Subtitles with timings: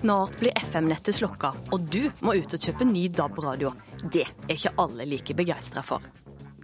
[0.00, 3.68] Snart blir FM-nettet slokka, og du må ut og kjøpe ny DAB-radio.
[4.08, 6.00] Det er ikke alle like begeistra for.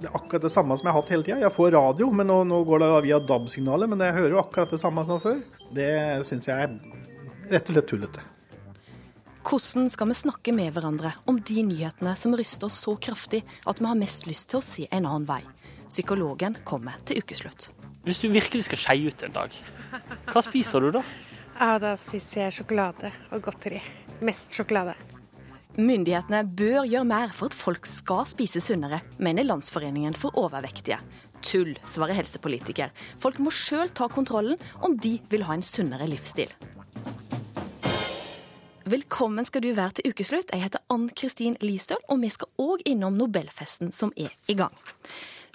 [0.00, 1.36] Det er akkurat det samme som jeg har hatt hele tida.
[1.42, 3.92] Jeg får radio, men nå, nå går det via DAB-signalet.
[3.92, 5.44] Men jeg hører jo akkurat det samme som før.
[5.76, 5.90] Det
[6.24, 8.24] syns jeg er rett og slett tullete.
[9.44, 13.84] Hvordan skal vi snakke med hverandre om de nyhetene som ryster oss så kraftig at
[13.84, 15.42] vi har mest lyst til å se en annen vei?
[15.90, 17.68] Psykologen kommer til ukeslutt.
[18.08, 19.60] Hvis du virkelig skal skeie ut en dag,
[20.32, 21.04] hva spiser du da?
[21.56, 23.78] Ja, da spiser jeg sjokolade og godteri.
[24.24, 24.92] Mest sjokolade.
[25.76, 30.98] Myndighetene bør gjøre mer for at folk skal spise sunnere, mener Landsforeningen for overvektige.
[31.44, 32.92] Tull, svarer helsepolitiker.
[33.22, 36.52] Folk må sjøl ta kontrollen om de vil ha en sunnere livsstil.
[38.86, 40.52] Velkommen skal du være til ukeslutt.
[40.52, 44.76] Jeg heter Ann Kristin Listøl, og vi skal òg innom Nobelfesten som er i gang.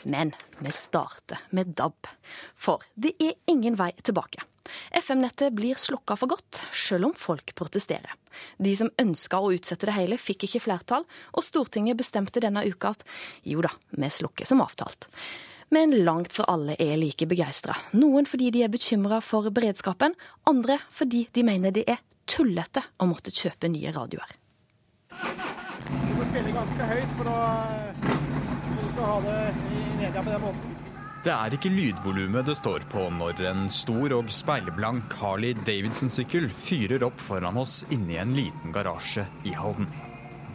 [0.03, 2.09] Men vi starter med DAB.
[2.57, 4.50] For det er ingen vei tilbake.
[4.97, 8.13] FM-nettet blir slukka for godt, selv om folk protesterer.
[8.57, 12.93] De som ønska å utsette det hele, fikk ikke flertall, og Stortinget bestemte denne uka
[12.95, 13.05] at
[13.47, 15.09] jo da, vi slukker som avtalt.
[15.71, 17.77] Men langt fra alle er like begeistra.
[17.95, 20.17] Noen fordi de er bekymra for beredskapen,
[20.49, 24.35] andre fordi de mener det er tullete å måtte kjøpe nye radioer.
[25.11, 27.39] Du må spille ganske høyt for å,
[28.91, 30.80] for å ha det i media på den måten.
[31.21, 37.03] Det er ikke lydvolumet det står på når en stor og speilblank Harley Davidson-sykkel fyrer
[37.05, 39.85] opp foran oss inni en liten garasje i Halden.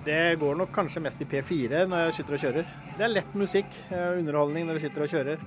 [0.02, 2.72] Det går nok kanskje mest i P4 når jeg sitter og kjører.
[2.96, 5.46] Det er lett musikk, eh, underholdning når du sitter og kjører.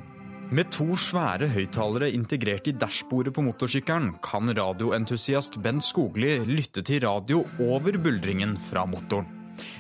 [0.56, 7.03] Med to svære høyttalere integrert i dashbordet på motorsykkelen kan radioentusiast Bent Skogli lytte til
[7.03, 9.28] radio over buldringen fra motoren.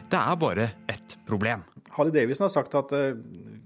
[0.09, 1.63] Det er bare ett problem.
[1.95, 3.13] Harley Davidson har sagt at uh,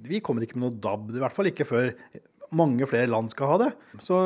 [0.03, 1.91] vi kommer ikke med noe DAB, i hvert fall ikke før
[2.53, 3.71] mange flere land skal ha det.
[4.03, 4.19] Så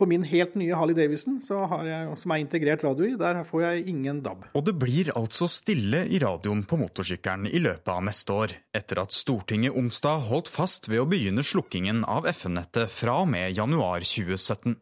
[0.00, 3.84] på min helt nye Harley Davidson, jeg, som er integrert radio i, der får jeg
[3.92, 4.46] ingen DAB.
[4.56, 9.02] Og det blir altså stille i radioen på motorsykkelen i løpet av neste år, etter
[9.04, 14.02] at Stortinget onsdag holdt fast ved å begynne slukkingen av FM-nettet fra og med januar
[14.02, 14.78] 2017.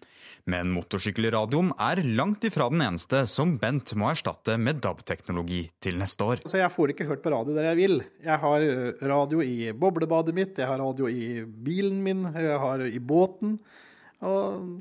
[0.51, 6.27] Men motorsykkelradioen er langt ifra den eneste som Bent må erstatte med DAB-teknologi til neste
[6.27, 6.45] år.
[6.49, 8.05] Så jeg får ikke hørt på radio der jeg vil.
[8.25, 12.87] Jeg har eh, radio i boblebadet mitt, jeg har radio i bilen min, jeg har
[12.87, 13.59] i båten.
[14.25, 14.81] Og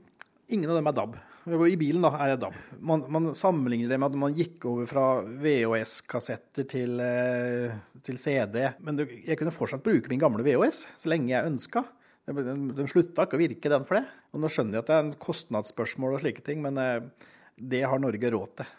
[0.51, 1.19] ingen av dem er DAB.
[1.49, 2.57] I bilen da er det DAB.
[2.85, 8.61] Man, man sammenligner det med at man gikk over fra VHS-kassetter til, eh, til, CD.
[8.85, 11.85] Men jeg kunne fortsatt bruke min gamle VHS så lenge jeg ønska.
[12.29, 14.05] Den slutta ikke å virke, den for det.
[14.33, 17.81] Og nå skjønner jeg at det er en kostnadsspørsmål og slike ting, men eh, det
[17.89, 18.75] har Norge råd til.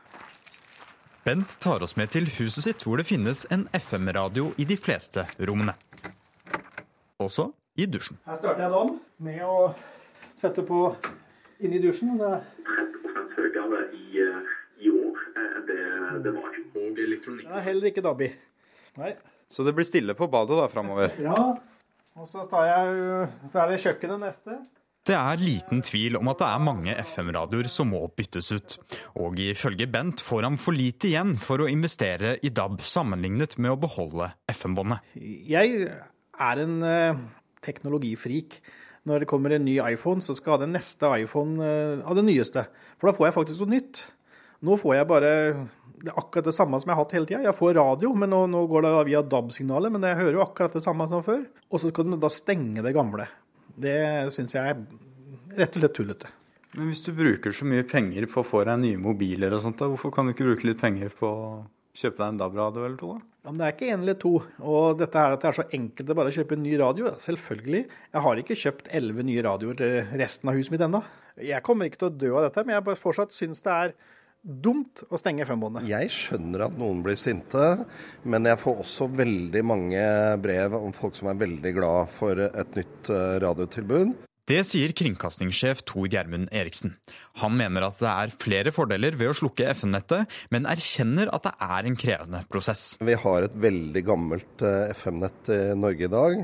[1.25, 5.27] Bent tar oss med til huset sitt, hvor det finnes en FM-radio i de fleste
[5.49, 5.75] rommene.
[7.21, 8.21] Også i dusjen.
[8.25, 9.57] Her starter jeg dagen med å
[10.41, 10.85] sette på
[11.61, 12.15] inn i dusjen.
[12.21, 12.47] Det er
[13.37, 14.25] høyere i,
[14.87, 15.83] i år enn det
[16.25, 16.55] det var.
[16.81, 17.45] Og elektronikk.
[17.49, 18.31] Den er heller ikke DAB i.
[19.01, 19.13] Nei.
[19.51, 21.13] Så det blir stille på badet da framover?
[21.21, 21.37] Ja.
[22.19, 24.59] Og så, jeg, så er det kjøkkenet neste.
[25.07, 28.77] Det er liten tvil om at det er mange FM-radioer som må byttes ut.
[29.23, 33.73] Og ifølge Bent får han for lite igjen for å investere i DAB sammenlignet med
[33.73, 35.17] å beholde FM-båndet.
[35.17, 37.25] Jeg er en uh,
[37.65, 38.61] teknologifrik.
[39.09, 42.21] Når det kommer en ny iPhone, så skal jeg ha den neste iPhone uh, av
[42.21, 42.67] det nyeste.
[43.01, 44.05] For da får jeg faktisk noe nytt.
[44.69, 45.33] Nå får jeg bare
[46.01, 47.43] det er akkurat det samme som jeg har hatt hele tida.
[47.45, 49.93] Jeg får radio, men nå, nå går det via DAB-signalet.
[49.93, 51.43] Men jeg hører jo akkurat det samme som før.
[51.69, 53.27] Og så skal du da stenge det gamle.
[53.81, 53.97] Det
[54.35, 54.81] syns jeg er
[55.59, 56.31] rett og slett tullete.
[56.77, 59.81] Men hvis du bruker så mye penger på å få deg nye mobiler og sånt,
[59.81, 61.51] da, hvorfor kan du ikke bruke litt penger på å
[61.99, 63.27] kjøpe deg en DAB-radio eller to, da?
[63.41, 64.33] Ja, men Det er ikke én eller to.
[64.61, 67.83] Og dette her at det er så enkelt å bare kjøpe en ny radio, selvfølgelig.
[68.13, 71.03] Jeg har ikke kjøpt elleve nye radioer til resten av huset mitt ennå.
[71.41, 73.95] Jeg kommer ikke til å dø av dette, men jeg bare fortsatt syns det er
[74.43, 75.87] dumt å stenge FM-båndet.
[75.91, 77.85] Jeg skjønner at noen blir sinte,
[78.25, 80.03] men jeg får også veldig mange
[80.43, 84.17] brev om folk som er veldig glad for et nytt eh, radiotilbud.
[84.51, 86.97] Det sier kringkastingssjef Tor Gjermund Eriksen.
[87.39, 91.53] Han mener at det er flere fordeler ved å slukke FM-nettet, men erkjenner at det
[91.63, 92.97] er en krevende prosess.
[92.99, 96.43] Vi har et veldig gammelt eh, FM-nett i Norge i dag.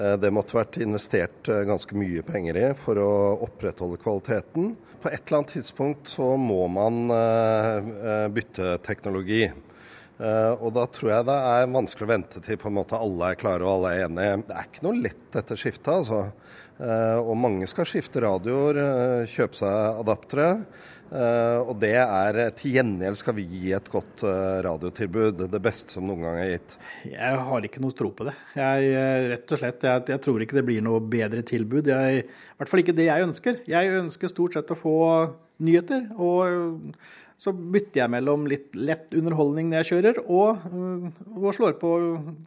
[0.00, 3.10] Eh, det måtte vært investert ganske mye penger i for å
[3.46, 9.46] opprettholde kvaliteten på et eller annet tidspunkt så må man uh, bytte teknologi.
[10.20, 13.38] Og da tror jeg det er vanskelig å vente til på en måte alle er
[13.40, 14.34] klare og alle er enige.
[14.50, 16.18] Det er ikke noe lett dette skiftet, altså.
[16.80, 18.78] Uh, og mange skal skifte radioer,
[19.28, 20.48] kjøpe seg adaptere.
[21.10, 24.24] Uh, og det er til gjengjeld skal vi gi et godt
[24.64, 25.44] radiotilbud.
[25.52, 26.76] Det beste som noen gang er gitt.
[27.10, 28.34] Jeg har ikke noe tro på det.
[28.56, 31.90] Jeg, eh, rett og slett, jeg, jeg, tror ikke det blir noe bedre tilbud.
[31.92, 33.62] Jeg, I hvert fall ikke det jeg ønsker.
[33.68, 34.96] Jeg ønsker stort sett å få
[35.60, 36.08] nyheter.
[36.16, 36.96] Og
[37.40, 40.66] så bytter jeg mellom litt lett underholdning når jeg kjører, og,
[41.36, 41.94] og slår på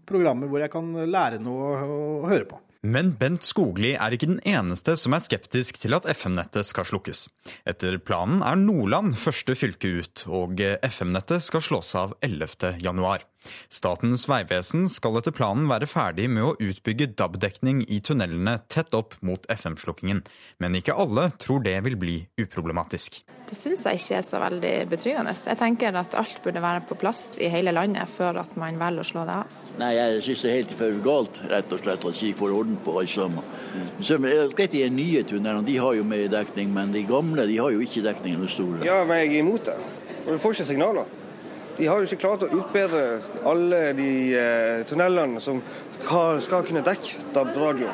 [0.10, 2.62] programmer hvor jeg kan lære noe å høre på.
[2.84, 7.30] Men Bent Skogli er ikke den eneste som er skeptisk til at FM-nettet skal slukkes.
[7.64, 12.74] Etter planen er Nordland første fylke ut, og FM-nettet skal slås av 11.
[12.84, 13.24] januar.
[13.72, 19.16] Statens vegvesen skal etter planen være ferdig med å utbygge DAB-dekning i tunnelene tett opp
[19.24, 20.20] mot FM-slukkingen,
[20.60, 23.24] men ikke alle tror det vil bli uproblematisk.
[23.54, 25.34] Det syns jeg ikke er så veldig betryggende.
[25.46, 29.04] Jeg tenker at alt burde være på plass i hele landet før at man velger
[29.04, 29.52] å slå det av.
[29.78, 32.80] Nei, jeg syns det er helt for galt, rett og slett, at vi får orden
[32.82, 33.46] på alt sammen.
[34.02, 37.76] er greit, De nye tunnelene de har jo mer dekning, men de gamle de har
[37.76, 38.80] jo ikke dekning noe store.
[38.88, 39.78] Ja, men jeg er imot det.
[40.26, 41.14] Og du får ikke signaler.
[41.78, 43.04] De har jo ikke klart å utbedre
[43.46, 45.62] alle de eh, tunnelene som
[46.00, 47.94] skal, skal kunne dekke DAB-radio.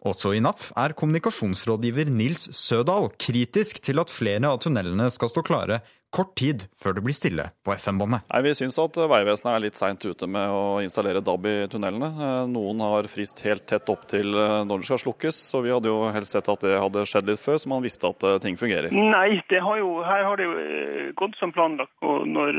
[0.00, 5.44] Også i NAF er kommunikasjonsrådgiver Nils Sødal kritisk til at flere av tunnelene skal stå
[5.44, 5.82] klare
[6.14, 8.26] kort tid før det blir stille på FM-båndet.
[8.30, 12.10] Nei, Vi syns at Vegvesenet er litt seint ute med å installere DAB i tunnelene.
[12.10, 15.72] Eh, noen har frist helt tett opp til eh, når det skal slukkes, så vi
[15.74, 18.58] hadde jo helst sett at det hadde skjedd litt før, så man visste at ting
[18.60, 18.90] fungerer.
[18.90, 21.92] Nei, har jo, her har det jo gått som planlagt.
[22.06, 22.58] Og når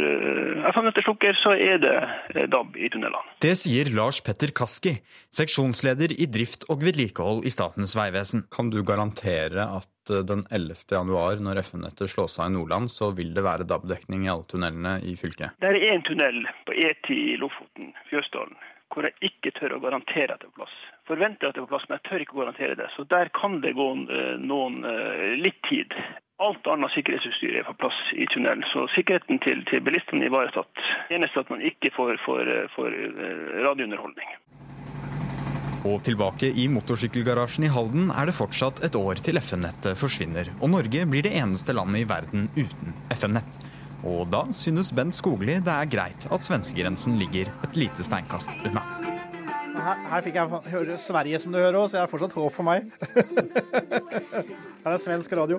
[0.71, 3.35] FM-nettet slukker, så er det DAB i tunnelene.
[3.43, 4.97] Det sier Lars Petter Kaski,
[5.33, 8.45] seksjonsleder i drift og vedlikehold i Statens vegvesen.
[8.53, 9.89] Kan du garantere at
[10.27, 10.83] den 11.
[10.91, 14.97] januar, når FM-nettet slås seg i Nordland, så vil det være DAB-dekning i alle tunnelene
[15.07, 15.57] i fylket?
[15.61, 18.57] Det er en tunnel på E10 i Lofoten, Fjøsdalen,
[18.91, 20.75] hvor jeg ikke tør å garantere at det er plass.
[21.09, 22.89] Forventer at det er plass, men jeg tør ikke å garantere det.
[22.95, 23.87] Så der kan det gå
[24.43, 24.81] noen
[25.39, 25.95] litt tid.
[26.41, 30.85] Alt annet sikkerhetsutstyr er på plass i tunnelen, så sikkerheten til, til bilistene er ivaretatt.
[31.13, 32.95] Eneste at man ikke får, får, får
[33.67, 34.39] radiounderholdning.
[35.81, 40.69] Og tilbake i motorsykkelgarasjen i Halden er det fortsatt et år til FM-nettet forsvinner, og
[40.75, 43.57] Norge blir det eneste landet i verden uten FM-nett.
[44.05, 48.85] Og da synes Bent Skogli det er greit at svenskegrensen ligger et lite steinkast unna.
[49.81, 52.53] Her, her fikk jeg høre Sverige, som du hører òg, så jeg har fortsatt håp
[52.53, 52.85] for meg.
[54.83, 55.57] Her er svensk radio.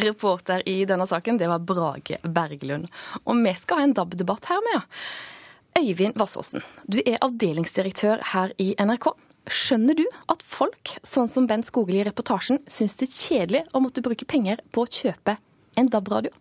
[0.00, 2.88] Reporter i denne saken, det var Brage Berglund.
[3.24, 4.88] Og vi skal ha en DAB-debatt her med.
[5.78, 9.08] Øyvind Vassåsen, du er avdelingsdirektør her i NRK.
[9.50, 13.80] Skjønner du at folk, sånn som Bent Skogli i reportasjen, syns det er kjedelig å
[13.82, 15.38] måtte bruke penger på å kjøpe
[15.80, 16.34] en DAB-radio?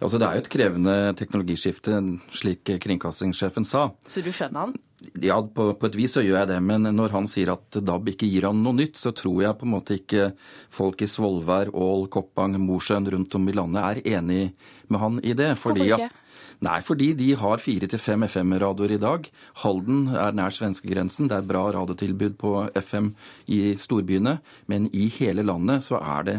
[0.00, 2.00] Altså, det er jo et krevende teknologiskifte,
[2.34, 3.86] slik kringkastingssjefen sa.
[4.08, 4.74] Så du skjønner han?
[5.20, 6.58] Ja, på, på, et vis så gjør jeg det.
[6.64, 9.68] Men når han sier at DAB ikke gir han noe nytt, så tror jeg på
[9.68, 10.30] en måte ikke
[10.72, 14.44] folk i Svolvær, Ål, Koppang, Mosjøen rundt om i landet er enig
[14.88, 15.52] med han i det.
[15.60, 16.23] Fordi Hvorfor ikke?
[16.64, 19.26] Nei, fordi de har fire til fem FM-radioer i dag.
[19.60, 21.26] Halden er nær svenskegrensen.
[21.28, 23.10] Det er bra radiotilbud på FM
[23.52, 24.38] i storbyene.
[24.70, 26.36] Men i hele landet så er det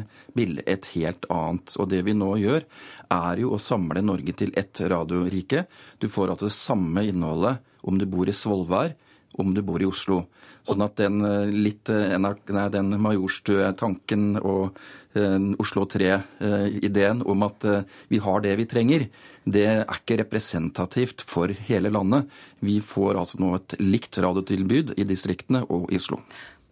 [0.66, 1.76] et helt annet.
[1.78, 2.66] Og det vi nå gjør,
[3.14, 5.68] er jo å samle Norge til ett radiorike.
[6.02, 8.96] Du får altså det samme innholdet om du bor i Svolvær,
[9.38, 10.24] om du bor i Oslo.
[10.66, 14.80] Sånn at den eh, litt eh, nei, den Majorstø-tanken og
[15.14, 17.68] eh, Oslo 3-ideen eh, om at
[18.10, 19.08] vi har det vi trenger,
[19.46, 22.32] det er ikke representativt for hele landet.
[22.66, 26.24] Vi får altså nå et likt radiotilbud i distriktene og i Oslo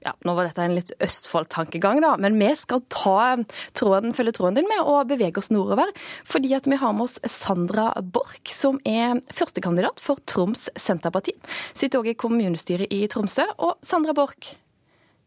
[0.03, 3.38] ja, nå var dette en litt Østfold-tankegang, da, men vi skal ta
[3.77, 5.91] tråden, følge tråden din med og bevege oss nordover.
[6.29, 11.36] Fordi at vi har med oss Sandra Borch, som er førstekandidat for Troms Senterparti.
[11.74, 13.48] Sitter òg i kommunestyret i Tromsø.
[13.63, 14.55] Og Sandra Borch,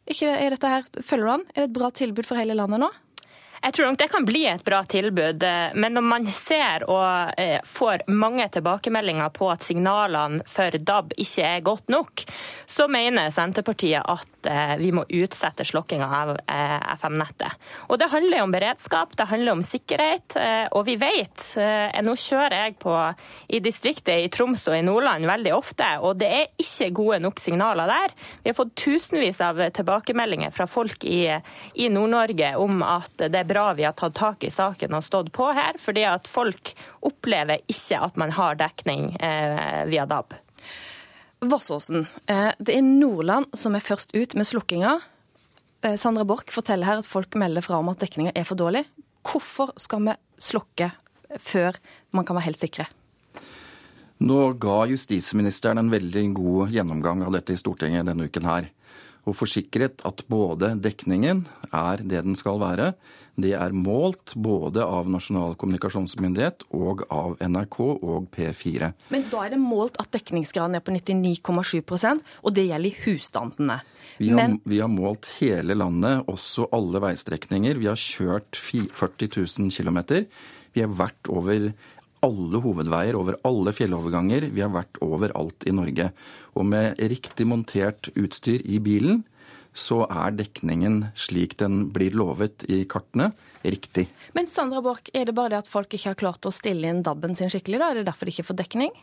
[0.06, 0.54] er
[1.02, 1.48] følger du an?
[1.54, 2.92] Er det et bra tilbud for hele landet nå?
[3.66, 7.58] Jeg tror nok det kan bli et bra tilbud, men når man ser og eh,
[7.66, 12.22] får mange tilbakemeldinger på at signalene for DAB ikke er godt nok,
[12.70, 17.56] så mener Senterpartiet at eh, vi må utsette slokkinga av eh, FM-nettet.
[17.90, 20.36] Og Det handler om beredskap, det handler om sikkerhet.
[20.76, 21.42] Og vi vet,
[22.04, 22.92] nå kjører jeg på
[23.54, 27.40] i distriktet i Troms og i Nordland veldig ofte, og det er ikke gode nok
[27.42, 28.14] signaler der.
[28.42, 31.24] Vi har fått tusenvis av tilbakemeldinger fra folk i,
[31.74, 35.32] i Nord-Norge om at det er bra vi har tatt tak i saken og stått
[35.36, 36.74] på her, fordi at folk
[37.06, 40.34] opplever ikke at man har dekning eh, via DAB.
[41.40, 45.00] Vassåsen, eh, det er Nordland som er først ut med slukkinga.
[45.82, 48.86] Eh, Sandra Borch forteller her at folk melder fra om at dekninga er for dårlig.
[49.26, 50.92] Hvorfor skal vi slukke
[51.38, 51.76] før
[52.12, 52.86] man kan være helt sikre?
[54.18, 58.70] Nå ga justisministeren en veldig god gjennomgang av dette i Stortinget denne uken her
[59.26, 62.92] og forsikret at både dekningen er det den skal være,
[63.36, 68.90] det er målt både av Nasjonal kommunikasjonsmyndighet og av NRK og P4.
[69.12, 73.80] Men da er det målt at dekningsgraden er på 99,7% og det gjelder i husstandene.
[74.16, 74.60] Vi har, Men...
[74.64, 77.76] vi har, målt hele landet, også alle veistrekninger.
[77.76, 80.24] Vi har kjørt 40 000 km.
[80.72, 81.68] Vi har vært over
[82.24, 84.48] alle hovedveier, over alle fjelloverganger.
[84.56, 86.10] Vi har vært overalt i Norge.
[86.56, 89.26] Og med riktig montert utstyr i bilen,
[89.76, 93.30] så er dekningen slik den blir lovet i kartene,
[93.66, 94.06] riktig.
[94.32, 97.04] Men Sandra Borch, er det bare det at folk ikke har klart å stille inn
[97.04, 97.80] DAB-en sin skikkelig?
[97.82, 97.90] da?
[97.90, 98.94] Er det derfor de ikke får dekning?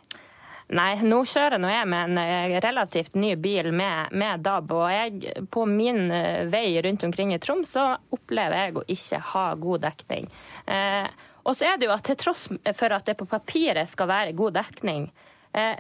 [0.74, 4.72] Nei, nå kjører nå jeg med en eh, relativt ny bil med, med DAB.
[4.78, 9.20] Og jeg, på min eh, vei rundt omkring i Troms så opplever jeg å ikke
[9.34, 10.30] ha god dekning.
[10.66, 11.06] Eh,
[11.44, 14.36] og så er det jo at til tross for at det på papiret skal være
[14.40, 15.10] god dekning,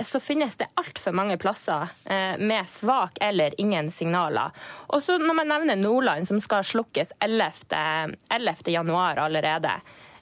[0.05, 4.53] så finnes det altfor mange plasser eh, med svak eller ingen signaler.
[4.93, 7.49] Og så når man nevner Nordland, som skal slukkes 11.
[8.29, 8.71] 11.
[8.73, 9.71] januar allerede.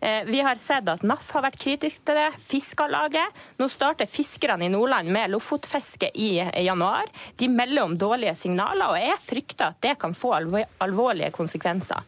[0.01, 2.31] Eh, vi har sett at NAF har vært kritisk til det.
[2.41, 3.38] Fiskarlaget.
[3.62, 6.31] Nå starter fiskerne i Nordland med lofotfiske i
[6.65, 7.05] januar.
[7.38, 12.01] De melder om dårlige signaler, og jeg frykter at det kan få alvorlige konsekvenser.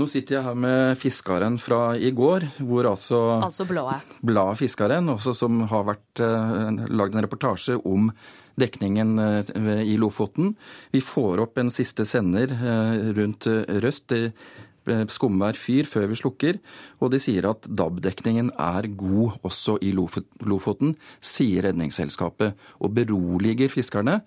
[0.00, 4.56] Nå sitter jeg her med fiskeren fra i går, hvor altså Altså bladet?
[4.56, 8.08] Fiskaren, også som har vært eh, lagd en reportasje om
[8.56, 10.54] dekningen eh, i Lofoten.
[10.96, 13.48] Vi får opp en siste sender eh, rundt
[13.84, 14.16] Røst.
[14.16, 16.56] Eh, skumvær fyr før vi slukker,
[16.98, 24.20] og de sier at DAB-dekningen er god også i Lofoten, sier Redningsselskapet, og beroliger fiskerne.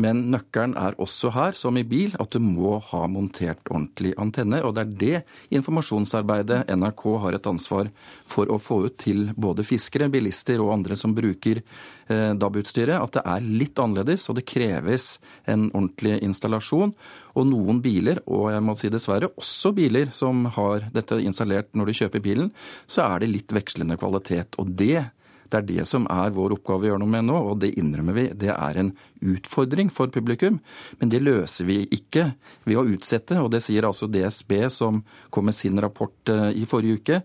[0.00, 4.62] Men nøkkelen er også her, som i bil, at du må ha montert ordentlig antenne.
[4.64, 5.22] Og det er det
[5.58, 7.90] informasjonsarbeidet NRK har et ansvar
[8.28, 13.18] for å få ut til både fiskere, bilister og andre som bruker eh, DAB-utstyret, at
[13.18, 16.94] det er litt annerledes, og det kreves en ordentlig installasjon.
[17.32, 21.88] Og noen biler, og jeg må si dessverre også biler som har dette installert når
[21.88, 22.52] de kjøper bilen,
[22.86, 24.58] så er det litt vekslende kvalitet.
[24.60, 25.06] Og det,
[25.52, 28.16] det er det som er vår oppgave å gjøre noe med nå, og det innrømmer
[28.16, 28.26] vi.
[28.42, 30.58] Det er en utfordring for publikum,
[31.00, 32.30] men det løser vi ikke
[32.64, 33.38] ved å utsette.
[33.42, 37.22] Og det sier altså DSB, som kom med sin rapport eh, i forrige uke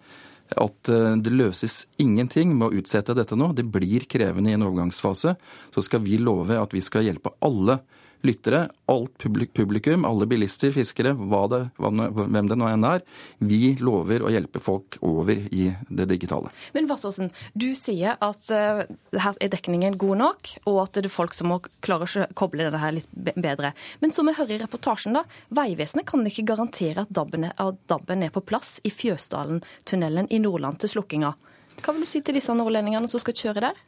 [0.55, 3.51] at eh, det løses ingenting med å utsette dette nå.
[3.55, 5.36] Det blir krevende i en overgangsfase.
[5.75, 7.81] Så skal vi love at vi skal hjelpe alle
[8.25, 11.13] lyttere, alt publikum, alle bilister, fiskere,
[11.51, 13.03] det, hvem det nå enn er.
[13.39, 16.51] Vi lover å hjelpe folk over i det digitale.
[16.75, 18.83] Men Vassåsen, du sier at uh,
[19.17, 22.69] her er dekningen god nok, og at det er folk som må klare å koble
[22.71, 23.74] det her litt bedre.
[24.03, 25.25] Men som vi hører i reportasjen, da,
[25.57, 30.97] Vegvesenet kan ikke garantere at DAB-en er, er på plass i Fjøsdalen-tunnelen i Nordland til
[30.97, 31.36] slukkinga.
[31.83, 33.86] Hva vil du si til disse nordlendingene som skal kjøre der?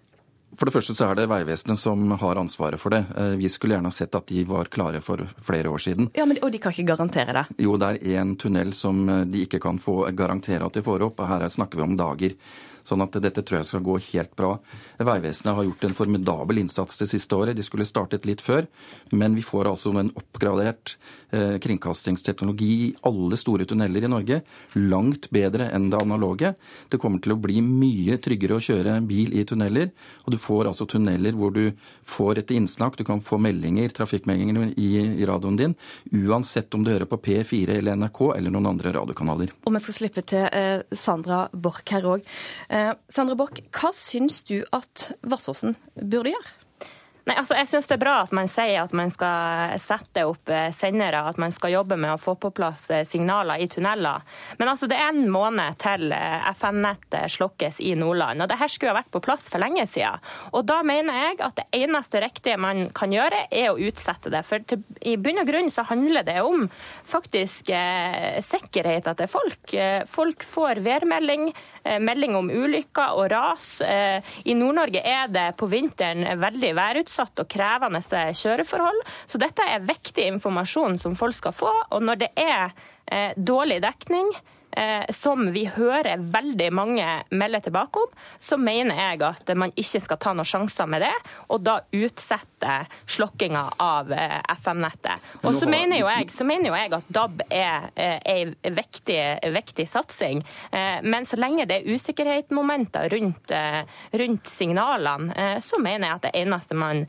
[0.57, 3.03] For det første så er det Vegvesenet som har ansvaret for det.
[3.15, 6.09] Eh, vi skulle gjerne ha sett at de var klare for flere år siden.
[6.17, 7.45] Ja, men, Og de kan ikke garantere det?
[7.57, 11.05] Jo, det er én tunnel som eh, de ikke kan få garantere at de får
[11.05, 11.19] opp.
[11.19, 12.35] og Her snakker vi om dager.
[12.89, 14.55] Sånn at dette tror jeg skal gå helt bra.
[14.97, 17.57] Vegvesenet har gjort en formidabel innsats det siste året.
[17.57, 18.65] De skulle startet litt før,
[19.13, 20.95] men vi får altså en oppgradert
[21.29, 24.41] eh, kringkastingsteknologi i alle store tunneler i Norge.
[24.79, 26.53] Langt bedre enn det analoge.
[26.89, 29.91] Det kommer til å bli mye tryggere å kjøre bil i tunneler.
[30.25, 31.69] Og du får altså tunneler hvor du
[32.09, 34.89] får et innsnakk, du kan få meldinger, trafikkmeldinger i,
[35.29, 35.75] radioen din,
[36.15, 39.53] uansett om du hører på P4 eller NRK eller noen andre radiokanaler.
[39.67, 42.25] Og vi skal slippe til eh, Sandra Borch her òg.
[42.79, 46.51] Eh, Sandra Bock, hva syns du at Vassåsen burde gjøre?
[47.29, 50.49] Nei, altså jeg synes Det er bra at man sier at man skal sette opp
[50.49, 54.23] eh, sendere, at man skal jobbe med å få på plass eh, signaler i tunneler.
[54.57, 58.41] Men altså det er en måned til eh, FM-nettet slokkes i Nordland.
[58.41, 60.17] og det her skulle ha vært på plass for lenge siden.
[60.57, 64.41] Og Da mener jeg at det eneste riktige man kan gjøre, er å utsette det.
[64.49, 66.65] For til, i bunn og grunn så handler det om
[67.05, 69.77] faktisk eh, sikkerheten til folk.
[70.09, 71.51] Folk får værmelding,
[71.83, 73.69] eh, melding om ulykker og ras.
[73.85, 74.17] Eh,
[74.49, 79.01] I Nord-Norge er det på vinteren veldig værutsatt utsatt og krevende kjøreforhold.
[79.27, 81.71] Så dette er viktig informasjon som folk skal få.
[81.91, 82.71] Og når det er
[83.11, 84.31] eh, dårlig dekning,
[85.15, 90.19] som vi hører veldig mange melde tilbake om, så mener jeg at man ikke skal
[90.21, 91.13] ta noen sjanser med det,
[91.49, 92.75] og da utsette
[93.09, 95.29] slokkinga av eh, FM-nettet.
[95.43, 99.19] Og så mener, jeg, så mener jo jeg at DAB er ei eh, viktig,
[99.55, 100.41] viktig, satsing,
[101.03, 103.51] men så lenge det er usikkerhetsmomenter rundt,
[104.21, 107.01] rundt, signalene, så mener jeg at det eneste man,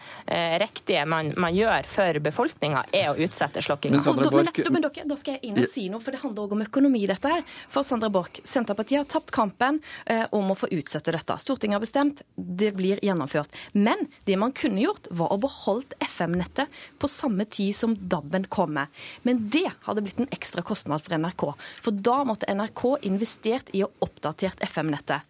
[0.63, 4.01] riktige man, man gjør for befolkninga, er å utsette slokkinga.
[4.01, 6.65] Men, men, men, da skal jeg inn og si noe, for det handler òg om
[6.65, 7.45] økonomi, dette her.
[7.71, 11.37] For Sandra Borch, Senterpartiet har tapt kampen eh, om å få utsette dette.
[11.43, 13.55] Stortinget har bestemt, det blir gjennomført.
[13.73, 18.91] Men det man kunne gjort, var å beholdt FM-nettet på samme tid som DAB-en kommer.
[19.23, 21.47] Men det hadde blitt en ekstra kostnad for NRK.
[21.85, 25.27] For da måtte NRK investert i å oppdatert FM-nettet.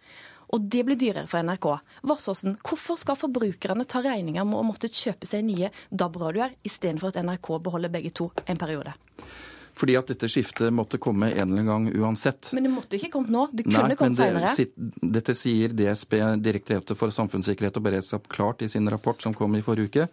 [0.51, 1.67] Og det blir dyrere for NRK.
[2.11, 7.23] Vassåsen, hvorfor skal forbrukerne ta regninga med å måtte kjøpe seg nye DAB-radioer, istedenfor at
[7.23, 8.95] NRK beholder begge to en periode?
[9.77, 12.51] Fordi at dette skiftet måtte komme en eller annen gang uansett.
[12.55, 13.47] Men det måtte ikke kommet nå.
[13.55, 14.51] Det kunne kommet senere.
[14.57, 19.55] Det, dette sier DSB, Direktoratet for samfunnssikkerhet og beredskap, klart i sin rapport som kom
[19.55, 20.07] i forrige uke.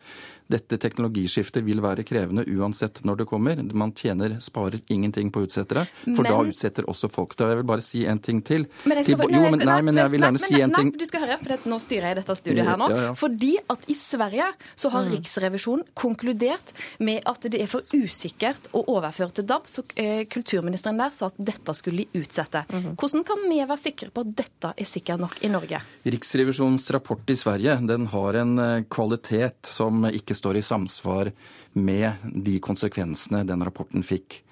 [0.48, 3.60] Dette teknologiskiftet vil være krevende uansett når det kommer.
[3.76, 6.30] Man tjener, sparer ingenting på utsettere, for men...
[6.30, 7.50] da utsetter også folk det.
[7.52, 8.64] Jeg vil bare si en ting til.
[8.88, 10.92] Men jeg, skal, jo, men, nei, men jeg vil gjerne si en ting.
[10.96, 12.88] Du skal høre, for nå styrer jeg dette studiet her nå.
[12.92, 13.12] Ja, ja.
[13.18, 15.08] Fordi at i Sverige så har.
[15.08, 16.72] Riksrevisjonen konkludert
[17.04, 21.30] med at det er for usikkert å overføre til DAB, så eh, kulturministeren der sa
[21.30, 22.64] at dette skulle de utsette.
[22.68, 22.90] Mm.
[22.98, 25.80] Hvordan kan vi være sikre på at dette er sikkert nok i Norge?
[26.08, 31.32] Riksrevisjonens rapport i Sverige den har en eh, kvalitet som ikke står i samsvar
[31.78, 34.42] med de konsekvensene den rapporten fikk.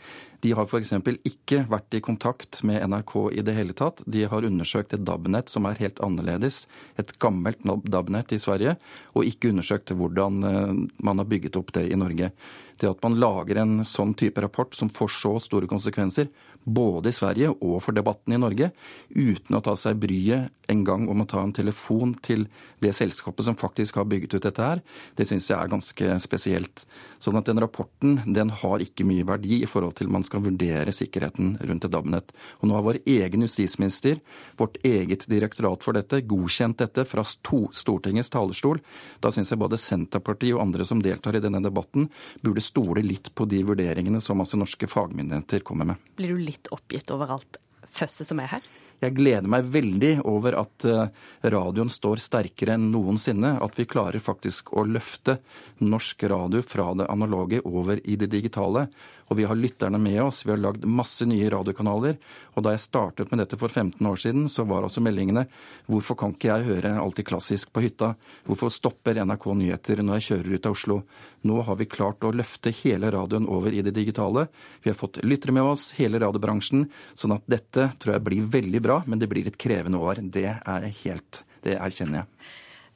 [0.44, 0.92] De har f.eks.
[1.26, 4.02] ikke vært i kontakt med NRK i det hele tatt.
[4.06, 6.66] De har undersøkt et DAB-nett som er helt annerledes,
[7.00, 8.76] et gammelt DAB-nett i Sverige,
[9.16, 10.74] og ikke undersøkt hvordan eh,
[11.08, 12.30] man har bygget opp det i Norge.
[12.76, 16.28] Det at man lager en sånn type rapport som får så store konsekvenser,
[16.66, 18.72] både i Sverige og for debatten i Norge,
[19.14, 22.46] uten å ta seg bryet en gang om å ta en telefon til
[22.82, 24.82] det selskapet som faktisk har bygget ut dette her,
[25.14, 26.82] det syns jeg er ganske spesielt.
[27.22, 30.92] Sånn at den rapporten den har ikke mye verdi i forhold til man skal vurdere
[30.94, 32.34] sikkerheten rundt et DAB-nett.
[32.60, 34.18] Og nå har vår egen justisminister,
[34.58, 38.82] vårt eget direktorat for dette, godkjent dette fra Stortingets talerstol.
[39.22, 42.10] Da syns jeg både Senterpartiet og andre som deltar i denne debatten,
[42.42, 46.12] burde stole litt på de vurderingene som altså norske fagmyndigheter kommer med.
[46.18, 47.60] Blir du litt oppgitt over alt
[47.96, 48.66] føsset som er her?
[49.02, 51.10] Jeg gleder meg veldig over at eh,
[51.52, 53.56] radioen står sterkere enn noensinne.
[53.60, 55.36] At vi klarer faktisk å løfte
[55.84, 58.86] norsk radio fra det analoge over i det digitale.
[59.26, 60.44] Og vi har lytterne med oss.
[60.46, 62.18] Vi har lagd masse nye radiokanaler.
[62.54, 65.46] Og da jeg startet med dette for 15 år siden, så var altså meldingene
[65.90, 68.12] hvorfor kan ikke jeg høre alltid klassisk på hytta?
[68.46, 70.98] Hvorfor stopper NRK Nyheter når jeg kjører ut av Oslo?
[71.46, 74.46] Nå har vi klart å løfte hele radioen over i det digitale.
[74.84, 76.86] Vi har fått lyttere med oss, hele radiobransjen.
[77.14, 80.22] Sånn at dette tror jeg blir veldig bra, men det blir et krevende år.
[80.22, 82.28] Det er helt Det erkjenner jeg.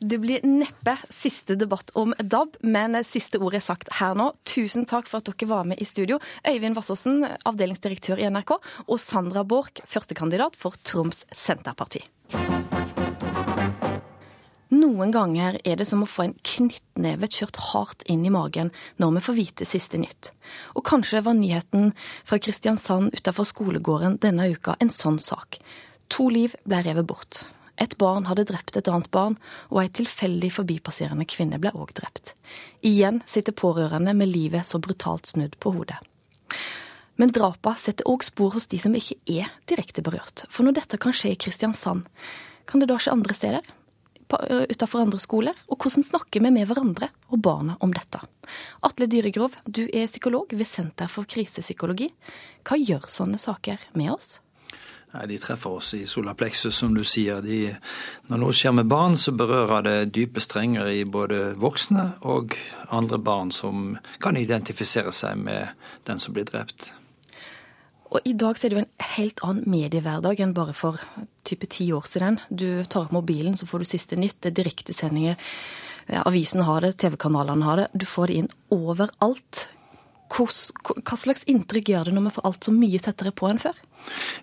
[0.00, 4.30] Det blir neppe siste debatt om DAB, men siste ord er sagt her nå.
[4.48, 6.16] Tusen takk for at dere var med i studio.
[6.48, 8.54] Øyvind Vassåsen, avdelingsdirektør i NRK,
[8.88, 12.00] og Sandra Borch, førstekandidat for Troms Senterparti.
[14.72, 19.18] Noen ganger er det som å få en knyttneve kjørt hardt inn i magen når
[19.18, 20.32] vi får vite siste nytt.
[20.80, 21.92] Og kanskje var nyheten
[22.24, 25.60] fra Kristiansand utenfor skolegården denne uka en sånn sak.
[26.16, 27.44] To liv ble revet bort.
[27.80, 29.38] Et barn hadde drept et annet barn,
[29.72, 32.34] og ei tilfeldig forbipasserende kvinne ble òg drept.
[32.84, 35.96] Igjen sitter pårørende med livet så brutalt snudd på hodet.
[37.20, 40.46] Men drapa setter òg spor hos de som ikke er direkte berørt.
[40.48, 42.06] For når dette kan skje i Kristiansand,
[42.68, 43.72] kan det da skje andre steder?
[44.30, 45.56] Utenfor andre skoler?
[45.68, 48.20] Og hvordan snakker vi med hverandre og barna om dette?
[48.86, 52.12] Atle Dyregrov, du er psykolog ved Senter for krisepsykologi.
[52.64, 54.38] Hva gjør sånne saker med oss?
[55.10, 57.42] Nei, De treffer oss i solapleksus, som du sier.
[57.42, 57.74] De,
[58.30, 62.54] når noe skjer med barn, så berører det dype strenger i både voksne og
[62.94, 65.74] andre barn som kan identifisere seg med
[66.06, 66.92] den som blir drept.
[68.10, 70.98] Og I dag så er det jo en helt annen mediehverdag enn bare for
[71.46, 72.40] type ti år siden.
[72.50, 74.40] Du tar opp mobilen, så får du siste nytt.
[74.42, 75.38] Det er direktesendinger.
[76.26, 77.86] Avisen har det, TV-kanalene har det.
[77.94, 79.68] Du får det inn overalt.
[80.30, 83.78] Hva slags inntrykk gjør det når vi får alt så mye tettere på enn før?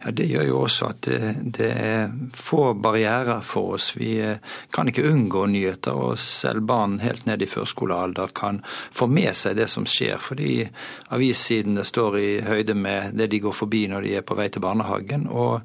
[0.03, 3.89] Ja, Det gjør jo også at det, det, er få barrierer for oss.
[3.97, 4.39] Vi eh,
[4.71, 9.57] kan ikke unngå nyheter, og selv barn helt ned i førskolealder kan få med seg
[9.57, 10.59] det som skjer, fordi
[11.15, 14.63] avissidene står i høyde med det de går forbi når de er på vei til
[14.63, 15.27] barnehagen.
[15.27, 15.61] og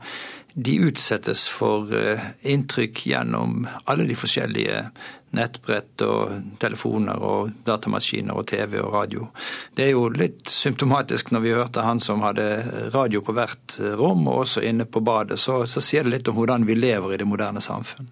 [0.54, 4.84] de utsettes for eh, inntrykk gjennom alle de forskjellige
[5.32, 9.28] nettbrett og telefoner og datamaskiner og TV og radio.
[9.72, 12.44] Det er jo litt symptomatisk når vi hørte han som hadde
[12.92, 16.36] radio på hvert rom, og også inne på badet, så, så sier det litt om
[16.36, 18.10] hvordan vi lever i det moderne samfunn.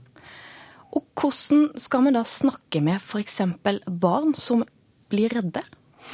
[0.97, 3.43] Og hvordan skal vi da snakke med f.eks.
[3.87, 4.65] barn som
[5.13, 5.63] blir redde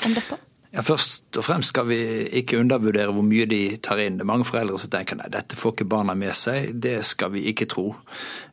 [0.05, 0.41] om dette?
[0.77, 1.99] Ja, Først og fremst skal vi
[2.37, 4.19] ikke undervurdere hvor mye de tar inn.
[4.19, 6.75] Det er mange foreldre som tenker nei, dette får ikke barna med seg.
[6.85, 7.87] Det skal vi ikke tro.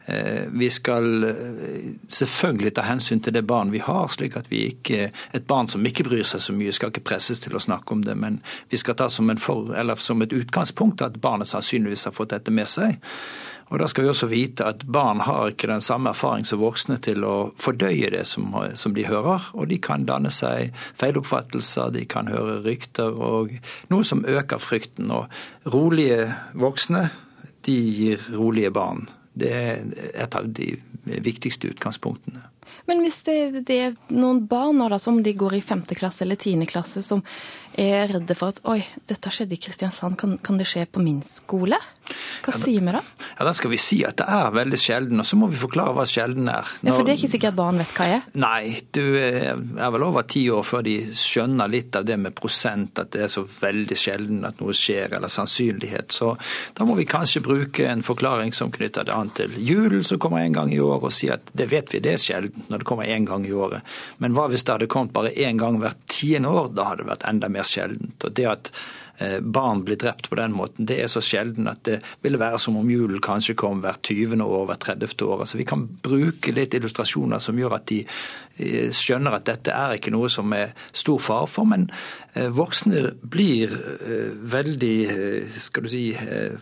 [0.07, 4.65] Eh, vi skal eh, selvfølgelig ta hensyn til det barn vi har, slik at vi
[4.71, 7.91] ikke Et barn som ikke bryr seg så mye, skal ikke presses til å snakke
[7.95, 8.39] om det, men
[8.71, 12.71] vi skal ta som, for, som et utgangspunkt at barnet sannsynligvis har fått dette med
[12.71, 12.99] seg.
[13.73, 16.99] Og Da skal vi også vite at barn har ikke den samme erfaring som voksne
[17.01, 19.47] til å fordøye det som, som de hører.
[19.57, 23.55] Og de kan danne seg feiloppfattelser, de kan høre rykter, og
[23.89, 25.09] noe som øker frykten.
[25.09, 27.07] Og rolige voksne,
[27.65, 29.07] de gir rolige barn.
[29.33, 29.81] Det er
[30.21, 30.75] et av de
[31.25, 32.52] viktigste utgangspunktene.
[32.89, 35.86] Men hvis det, det er noen barn da, som de går i 5.
[35.97, 37.23] klasse eller tiende klasse, som
[37.80, 41.21] er redde for at oi, dette skjedde i Kristiansand, kan, kan det skje på min
[41.26, 41.80] skole?
[42.43, 42.99] Hva ja, sier vi da?
[43.38, 45.95] Ja, Da skal vi si at det er veldig sjelden, og så må vi forklare
[45.97, 46.69] hva sjelden er.
[46.82, 46.89] Når...
[46.89, 48.28] Ja, For det er ikke sikkert barn vet hva er?
[48.38, 52.99] Nei, du er vel over ti år før de skjønner litt av det med prosent,
[53.02, 56.13] at det er så veldig sjelden at noe skjer, eller sannsynlighet.
[56.13, 56.34] Så
[56.78, 60.43] da må vi kanskje bruke en forklaring som knytter det an til julen som kommer
[60.43, 62.87] en gang i år, og si at det vet vi, det er sjelden når det
[62.89, 63.85] kommer én gang i året.
[64.23, 66.73] Men hva hvis det hadde kommet bare én gang hvert tiende år?
[66.73, 68.17] Da hadde det vært enda mer sjeldent.
[68.23, 68.71] Og det at
[69.41, 72.78] barn blir drept på den måten, det er så sjelden at det ville være som
[72.80, 74.41] om julen kanskje kom hvert 20.
[74.41, 75.13] år, hvert 30.
[75.28, 75.43] år.
[75.45, 79.97] Altså Vi kan bruke litt illustrasjoner som gjør at de eh, skjønner at dette er
[79.97, 81.69] ikke noe som er stor fare for.
[81.69, 81.86] Men
[82.34, 83.78] eh, voksne blir
[84.54, 84.97] veldig
[85.62, 86.04] skal du si,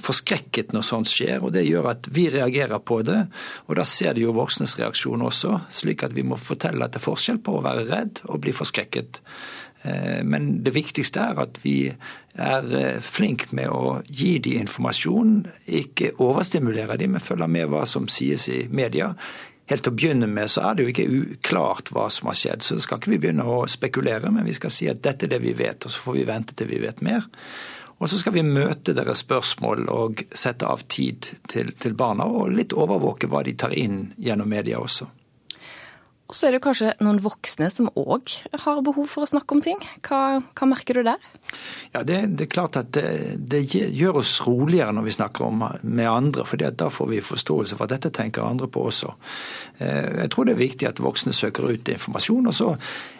[0.04, 3.22] forskrekket når sånt skjer, og det gjør at vi reagerer på det.
[3.68, 7.02] Og da ser de jo voksnes reaksjon også, slik at vi må fortelle at det
[7.02, 9.22] er forskjell på å være redd og bli forskrekket.
[9.84, 15.40] Eh, men det viktigste er at vi er eh, flinke med å gi de informasjon,
[15.82, 19.12] ikke overstimulere de, men følge med hva som sies i media.
[19.72, 22.66] Helt til å begynne med så er det jo ikke uklart hva som har skjedd,
[22.66, 25.44] så skal ikke vi begynne å spekulere, men vi skal si at dette er det
[25.44, 27.30] vi vet, og så får vi vente til vi vet mer.
[28.02, 32.54] Og så skal vi møte deres spørsmål og sette av tid til, til barna, og
[32.54, 35.06] litt overvåke hva de tar inn gjennom media også.
[36.32, 38.32] Og så er det kanskje noen voksne som òg
[38.64, 39.82] har behov for å snakke om ting.
[40.08, 41.26] Hva, hva merker du der?
[41.92, 45.66] Ja, det, det, er klart at det, det, gjør oss roligere når vi snakker om,
[45.84, 49.12] med andre, for da får vi forståelse for at dette tenker andre på også.
[49.84, 52.48] Eh, jeg tror det er viktig at voksne søker ut informasjon.
[52.48, 52.72] og så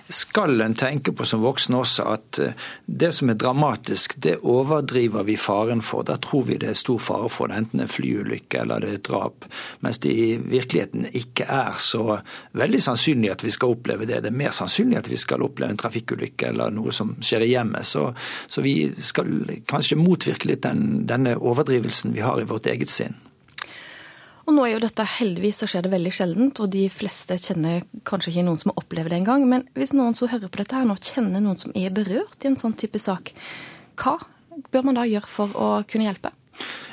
[0.10, 5.24] skal en tenke på som voksen også at eh, det som er dramatisk, det overdriver
[5.28, 6.04] vi faren for.
[6.08, 9.04] Da tror vi det er stor fare for det, enten en flyulykke eller det er
[9.08, 9.48] drap.
[9.86, 12.20] Mens det i virkeligheten ikke er så
[12.58, 14.22] veldig sannsynlig at vi skal oppleve det.
[14.26, 17.52] Det er mer sannsynlig at vi skal oppleve en trafikkulykke eller noe som skjer i
[17.54, 17.88] hjemmet.
[17.88, 18.10] Så,
[18.48, 19.32] så vi skal
[19.72, 23.18] kanskje motvirke litt den, denne overdrivelsen vi har i vårt eget sinn.
[24.52, 27.86] Og nå er jo dette heldigvis så skjer det veldig sjeldent, og de fleste kjenner
[28.04, 29.46] kanskje ikke noen som har opplevd det engang.
[29.48, 32.50] Men hvis noen som hører på dette her nå kjenner noen som er berørt i
[32.50, 33.32] en sånn type sak,
[34.02, 34.18] hva
[34.76, 36.34] bør man da gjøre for å kunne hjelpe?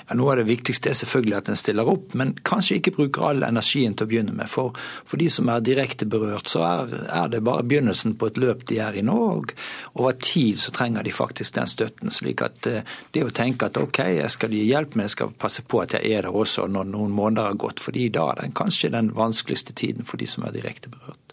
[0.08, 3.26] Ja, noe av det viktigste er selvfølgelig at en stiller opp, men kanskje ikke bruker
[3.28, 4.48] all energien til å begynne med.
[4.48, 4.72] For,
[5.04, 8.64] for de som er direkte berørt, så er, er, det bare begynnelsen på et løp
[8.70, 9.18] de er i nå.
[9.28, 9.52] Og
[10.00, 12.14] over tid så trenger de faktisk den støtten.
[12.14, 15.36] slik at eh, det å tenke at OK, jeg skal gi hjelp, men jeg skal
[15.36, 17.84] passe på at jeg er der også når noen måneder har gått.
[17.84, 21.27] fordi da er det kanskje den vanskeligste tiden for de som er direkte berørt.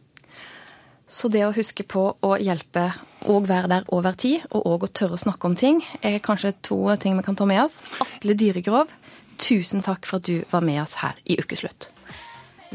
[1.07, 2.87] Så det å huske på å hjelpe
[3.29, 6.55] og være der over tid, og òg å tørre å snakke om ting, er kanskje
[6.65, 7.79] to ting vi kan ta med oss.
[8.01, 8.93] Atle Dyregrov,
[9.41, 11.91] tusen takk for at du var med oss her i Ukeslutt.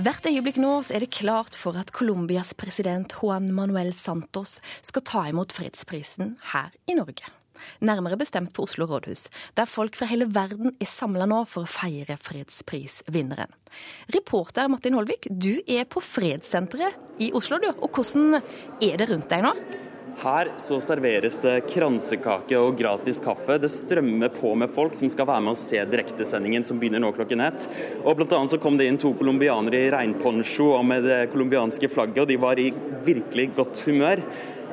[0.00, 5.26] Hvert øyeblikk nå er det klart for at Colombias president Juan Manuel Santos skal ta
[5.28, 7.39] imot fredsprisen her i Norge
[7.84, 11.70] nærmere bestemt på Oslo rådhus, der folk fra hele verden er samla nå for å
[11.70, 13.52] feire fredsprisvinneren.
[14.14, 17.70] Reporter Martin Holvik, du er på Fredssenteret i Oslo, du.
[17.78, 19.54] Og hvordan er det rundt deg nå?
[20.20, 23.56] Her så serveres det kransekake og gratis kaffe.
[23.62, 27.12] Det strømmer på med folk som skal være med og se direktesendingen som begynner nå
[27.16, 27.64] klokken ett.
[28.02, 31.88] Og blant annet så kom det inn to colombianere i regnponcho og med det colombianske
[31.92, 32.68] flagget, og de var i
[33.06, 34.24] virkelig godt humør.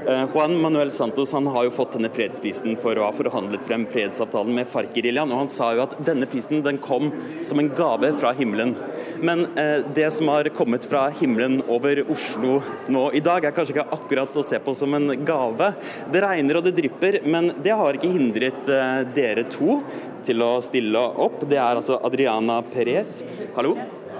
[0.05, 3.85] Eh, Juan Manuel Santos han har jo fått denne fredsprisen for å ha forhandlet frem
[3.91, 5.31] fredsavtalen med FARC-geriljaen.
[5.33, 7.09] og Han sa jo at denne prisen den kom
[7.45, 8.75] som en gave fra himmelen.
[9.19, 12.61] Men eh, det som har kommet fra himmelen over Oslo
[12.93, 15.73] nå i dag, er kanskje ikke akkurat å se på som en gave.
[16.13, 19.81] Det regner og det drypper, men det har ikke hindret eh, dere to
[20.27, 21.43] til å stille opp.
[21.47, 23.19] Det er altså Adriana Perez.
[23.57, 23.75] Hallo.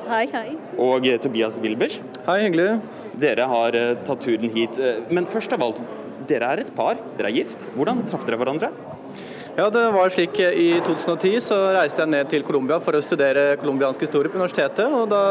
[0.08, 0.54] Hei, hei.
[0.80, 1.98] Og Tobias Wilbers.
[2.24, 2.68] Hei, hyggelig.
[3.20, 4.78] Dere har uh, tatt turen hit.
[4.80, 5.82] Uh, men først av alt,
[6.30, 7.02] dere er et par.
[7.18, 7.66] Dere er gift.
[7.76, 8.70] Hvordan traff dere hverandre?
[9.58, 13.02] Ja, det var slik eh, I 2010 så reiste jeg ned til Colombia for å
[13.04, 14.86] studere colombiansk historie på universitetet.
[14.86, 15.22] og Da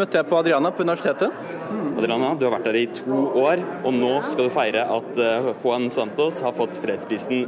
[0.00, 1.30] møtte jeg på Adriana på universitetet.
[1.70, 1.90] Mm.
[2.00, 5.20] Adriana, du har vært der i to år, og nå skal du feire at
[5.62, 7.46] Juan Santos har fått fredsprisen.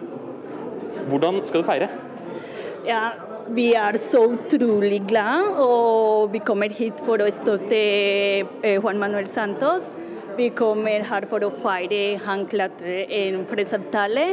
[1.08, 1.90] Hvordan skal du feire?
[2.86, 3.08] Ja,
[3.54, 9.28] vi er så utrolig glad, og vi kommer hit for å støtte eh, Juan Manuel
[9.30, 9.90] Santos.
[10.38, 14.26] Vi kommer her for å feire han klarte en fredsavtale.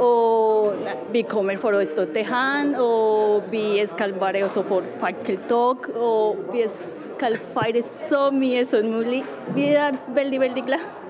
[0.00, 0.78] Og
[1.12, 5.90] vi kommer for å støtte han, og vi skal være også for fakkeltog.
[5.92, 9.20] Og vi skal feire så mye som mulig.
[9.56, 11.01] Vi er veldig, veldig glad.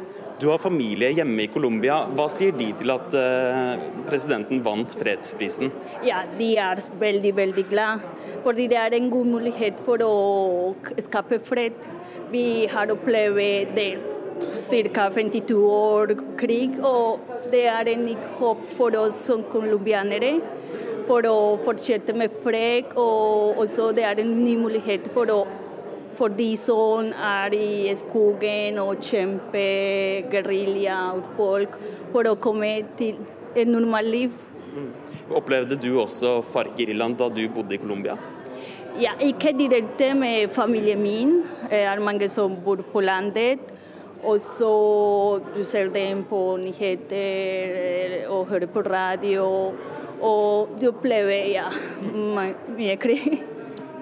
[0.43, 2.01] Du har familie hjemme i Colombia.
[2.19, 5.71] Hva sier de til at eh, presidenten vant fredsprisen?
[6.03, 8.03] Ja, de er veldig, veldig glad.
[8.43, 10.17] Fordi det er en god mulighet for å
[11.07, 11.79] skape fred.
[12.33, 13.87] Vi har opplevd det
[14.67, 15.07] ca.
[15.15, 17.23] 52 år krig, og
[17.55, 18.09] det er en
[18.41, 20.41] håp for oss som colombianere
[21.07, 22.91] for å fortsette med fred.
[22.99, 25.45] Og også det er en ny mulighet for, å,
[26.23, 31.75] for de som er i skogen og kjemper gerilja og folk,
[32.13, 33.19] for å komme til
[33.59, 34.37] et normalt liv.
[35.35, 38.15] Opplevde du også FARC-geriljaen da du bodde i Colombia?
[39.01, 41.33] Ja, ikke direkte med familien min.
[41.71, 43.65] Det er mange som bor på landet.
[44.23, 44.71] Og så
[45.57, 49.49] du ser dem på nyheter og hører på radio.
[50.23, 51.67] Og du opplever ja,
[52.79, 53.41] mye krig.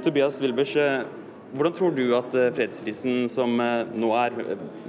[0.05, 1.07] Tobias Wilbers, eh,
[1.53, 4.37] hvordan tror du at eh, fredsprisen som eh, nå er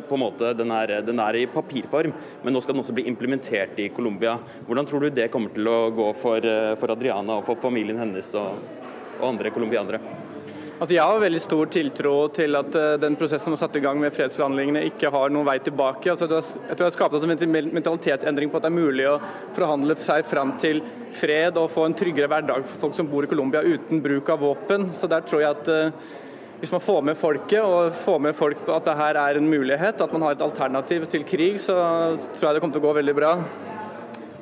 [0.09, 3.07] på en måte, den er, den er, i papirform, men nå skal den også bli
[3.09, 4.35] implementert i Colombia.
[4.67, 6.45] Hvordan tror du det kommer til å gå for,
[6.81, 8.59] for Adriana og for familien hennes og,
[9.21, 10.01] og andre colombianere?
[10.81, 13.99] Altså jeg har veldig stor tiltro til at den prosessen som er satt i gang
[14.01, 16.09] med fredsforhandlingene, ikke har noen vei tilbake.
[16.09, 19.19] Altså jeg tror det har skapt en mentalitetsendring på at det er mulig å
[19.55, 20.81] forhandle seg fram til
[21.15, 24.41] fred og få en tryggere hverdag for folk som bor i Colombia uten bruk av
[24.41, 24.89] våpen.
[24.97, 25.71] Så der tror jeg at
[26.61, 29.49] hvis man får med folket og får med folk på at det her er en
[29.49, 31.73] mulighet, at man har et alternativ til krig, så
[32.37, 33.31] tror jeg det kommer til å gå veldig bra.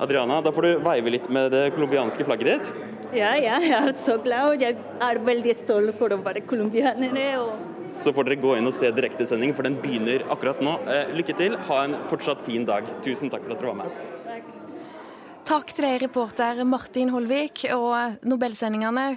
[0.04, 2.88] Adriana, da får du veive litt med det colombianske flagget ditt.
[3.16, 7.30] Ja, ja, jeg er så glad og jeg er veldig stolt for å være colombianere.
[7.40, 7.56] Og...
[8.04, 10.76] Så får dere gå inn og se direktesending, for den begynner akkurat nå.
[11.16, 12.88] Lykke til, ha en fortsatt fin dag.
[13.08, 14.08] Tusen takk for at dere var med.
[15.50, 17.64] Takk til deg, reporter Martin Holvik.
[17.74, 19.08] Og Nobelsendingene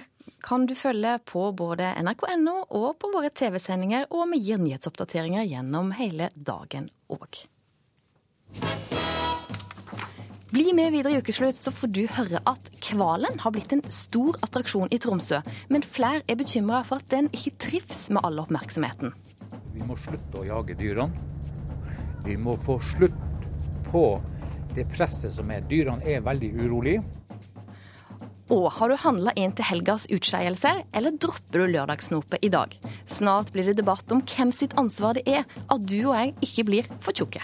[0.43, 5.93] kan du følge på både nrk.no og på våre TV-sendinger, og vi gir nyhetsoppdateringer gjennom
[5.97, 7.45] hele dagen òg.
[10.53, 14.37] Bli med videre i Ukeslutt, så får du høre at hvalen har blitt en stor
[14.45, 15.39] attraksjon i Tromsø.
[15.73, 19.15] Men flere er bekymra for at den ikke trives med all oppmerksomheten.
[19.73, 21.09] Vi må slutte å jage dyrene.
[22.23, 23.17] Vi må få slutt
[23.89, 24.05] på
[24.75, 25.65] det presset som er.
[25.65, 27.01] Dyrene er veldig urolige.
[28.51, 32.73] Og har du handla inn til helgas utskeielser, eller dropper du lørdagssnopet i dag?
[33.07, 36.67] Snart blir det debatt om hvem sitt ansvar det er at du og jeg ikke
[36.67, 37.43] blir for tjukke.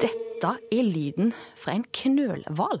[0.00, 2.80] Dette er lyden fra en knølhval.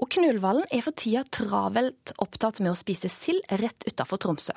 [0.00, 4.56] Og knølhvalen er for tida travelt opptatt med å spise sild rett utafor Tromsø.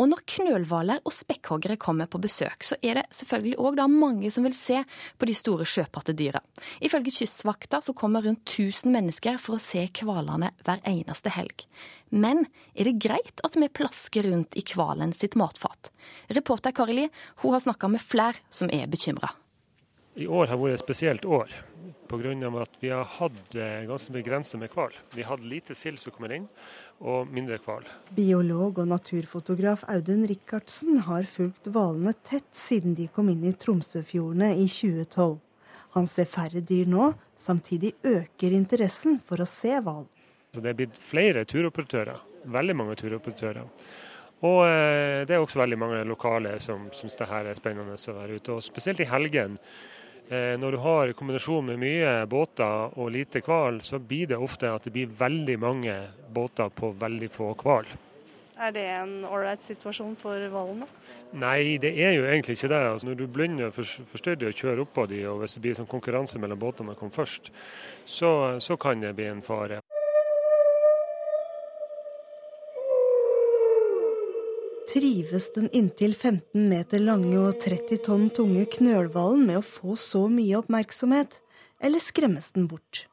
[0.00, 4.46] Og når knølhvaler og spekkhoggere kommer på besøk, så er det selvfølgelig òg mange som
[4.46, 4.78] vil se
[5.20, 6.40] på de store sjøpattedyra.
[6.80, 11.66] Ifølge Kystvakta så kommer rundt 1000 mennesker for å se hvalene hver eneste helg.
[12.08, 15.92] Men er det greit at vi plasker rundt i hvalen sitt matfat?
[16.32, 17.06] Reporter Kari Li
[17.44, 19.34] hun har snakka med flere som er bekymra.
[20.16, 21.52] I år har vært et spesielt år
[22.10, 22.62] pga.
[22.62, 23.54] at vi har hatt
[23.86, 24.92] ganske begrenset med hval.
[25.14, 26.48] Vi hadde lite sild som kommer inn,
[27.00, 27.86] og mindre hval.
[28.16, 34.52] Biolog og naturfotograf Audun Rikardsen har fulgt hvalene tett siden de kom inn i Tromsøfjordene
[34.58, 35.38] i 2012.
[35.96, 40.04] Han ser færre dyr nå, samtidig øker interessen for å se hval.
[40.54, 42.20] Det er blitt flere turoperatører,
[42.50, 43.66] veldig mange turoperatører.
[44.46, 44.60] Og
[45.28, 48.56] det er også veldig mange lokale som syns det her er spennende å være ute.
[48.56, 49.58] Og spesielt i helgen
[50.30, 54.86] når du har kombinasjon med mye båter og lite hval, så blir det ofte at
[54.86, 55.96] det blir veldig mange
[56.30, 57.90] båter på veldig få hval.
[58.60, 60.84] Er det en ålreit situasjon for hvalen?
[61.40, 62.80] Nei, det er jo egentlig ikke det.
[62.92, 63.76] Altså, når du blunder og
[64.12, 67.16] forstyrrer og kjører oppå de, og hvis det blir sånn konkurranse mellom båtene som kommer
[67.22, 67.52] først,
[68.04, 69.79] så, så kan det bli en fare.
[74.90, 80.24] Trives den inntil 15 meter lange og 30 tonn tunge knølhvalen med å få så
[80.26, 81.36] mye oppmerksomhet,
[81.78, 83.04] eller skremmes den bort?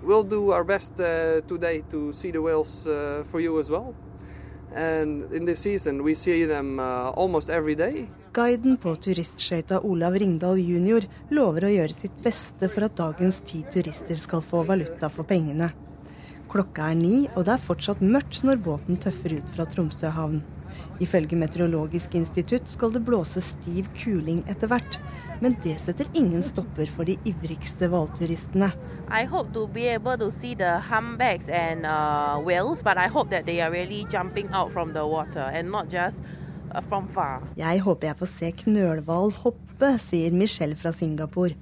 [0.00, 3.92] We'll do our best uh, today to see the whales uh, for you as well.
[4.74, 8.08] And in this season we see them uh, almost every day.
[8.32, 11.04] Guiden på turistskøyta Olav Ringdal jr.
[11.30, 15.68] lover å gjøre sitt beste for at dagens ti turister skal få valuta for pengene.
[16.48, 20.40] Klokka er ni, og det er fortsatt mørkt når båten tøffer ut fra Tromsø havn.
[21.02, 25.00] Ifølge Meteorologisk institutt skal det blåse stiv kuling etter hvert.
[25.42, 28.70] Men det setter ingen stopper for de ivrigste hvalturistene.
[29.10, 33.30] I hope to be able to see the humpbacks and uh, whales, but I hope
[33.30, 36.22] that they are really jumping out from the water and not just
[36.74, 37.42] uh, from far.
[37.56, 41.56] Jeg håper jeg får se knølhval hoppe sier Michelle fra Singapore.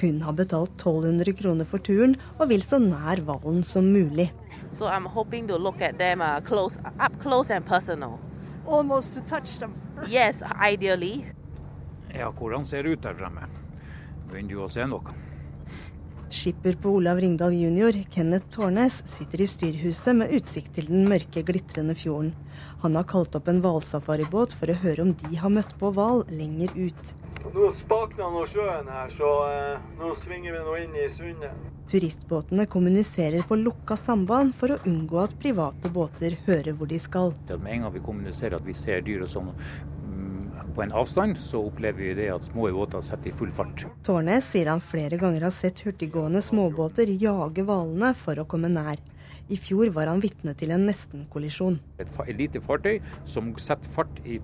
[0.00, 4.30] Hun har betalt 1200 kroner for turen, og vil så nær hvalen som mulig.
[4.74, 8.18] So I'm hoping to look at them uh, close, up close and personal.
[8.68, 9.72] Almost to touch them.
[10.08, 11.24] Yes, ideally.
[12.14, 13.48] Ja, hvordan ser det ut der fremme?
[14.28, 15.14] Begynner du å se noe?
[16.28, 21.40] Skipper på Olav Ringdal jr., Kenneth Tårnes, sitter i styrhuset med utsikt til den mørke,
[21.48, 22.34] glitrende fjorden.
[22.82, 26.26] Han har kalt opp en hvalsafaribåt for å høre om de har møtt på hval
[26.28, 27.14] lenger ut.
[27.54, 31.77] Nå spakner nå sjøen her, så eh, nå svinger vi nå inn i sundet.
[31.88, 37.32] Turistbåtene kommuniserer på lukka samband for å unngå at private båter hører hvor de skal.
[37.48, 41.40] Med en gang vi kommuniserer at vi ser dyr og sånn mm, på en avstand,
[41.40, 43.86] så opplever vi det at små båter setter i full fart.
[44.04, 49.00] Tårnes sier han flere ganger har sett hurtiggående småbåter jage hvalene for å komme nær.
[49.48, 51.80] I fjor var han vitne til en nestenkollisjon.
[52.04, 54.42] Et et lite fartøy som setter fart i,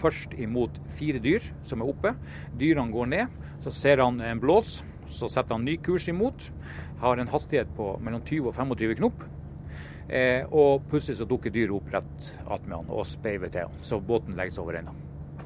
[0.00, 2.16] først imot fire dyr som er oppe.
[2.56, 3.40] Dyrene går ned.
[3.60, 4.80] Så ser han en blås,
[5.10, 6.50] så setter han ny kurs imot.
[7.00, 9.24] Har en hastighet på mellom 20 og 25 knop.
[10.08, 13.80] Eh, og plutselig så dukker dyret opp rett attmed han og speiver til han.
[13.82, 14.94] Så båten legges over ende.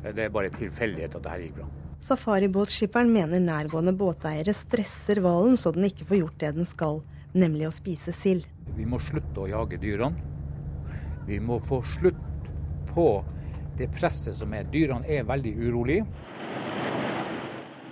[0.05, 1.69] Det er bare tilfeldighet at det her gikk bra.
[2.01, 7.03] Safaribåtskipperen mener nærgående båteiere stresser hvalen så den ikke får gjort det den skal,
[7.37, 8.47] nemlig å spise sild.
[8.77, 10.29] Vi må slutte å jage dyrene.
[11.29, 12.49] Vi må få slutt
[12.95, 13.07] på
[13.77, 14.65] det presset som er.
[14.73, 16.07] Dyrene er veldig urolige.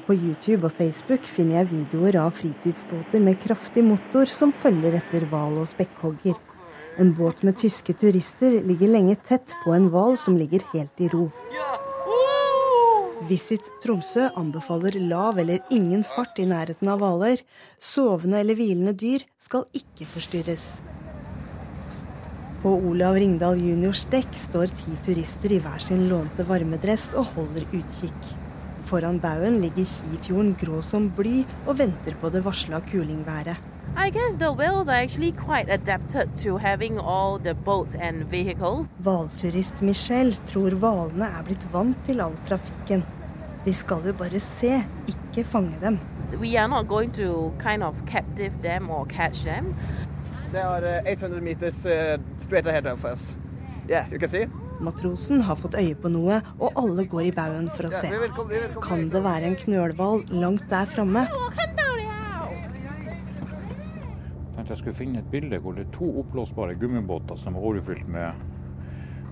[0.09, 5.27] På YouTube og Facebook finner jeg videoer av fritidsbåter med kraftig motor som følger etter
[5.29, 6.39] hval og spekkhogger.
[6.97, 11.11] En båt med tyske turister ligger lenge tett på en hval som ligger helt i
[11.13, 11.27] ro.
[13.29, 17.45] Visit Tromsø anbefaler lav eller ingen fart i nærheten av hvaler.
[17.77, 20.69] Sovende eller hvilende dyr skal ikke forstyrres.
[22.65, 27.69] På Olav Ringdal juniors dekk står ti turister i hver sin lånte varmedress og holder
[27.77, 28.38] utkikk.
[28.89, 33.59] Foran baugen ligger Kifjorden grå som bly og venter på det varsla kulingværet.
[33.99, 38.87] I guess the whales are actually quite adapted to having all the boats and vehicles.
[39.05, 43.05] Hvalturist Michelle tror hvalene er blitt vant til all trafikken.
[43.67, 45.99] Vi skal jo bare se, ikke fange dem.
[46.41, 49.75] We are not going to kind of captive them or catch them.
[50.53, 53.37] They are uh, 800 meters uh, straight ahead of us.
[53.89, 54.47] Yeah, you can see.
[54.85, 58.13] Matrosen har fått øye på noe, og alle går i baugen for å se.
[58.85, 61.27] Kan det være en knølhval langt der framme?
[64.69, 68.43] jeg skulle finne et bilde hvor det er to oppblåsbare gummibåter som er overfylt med,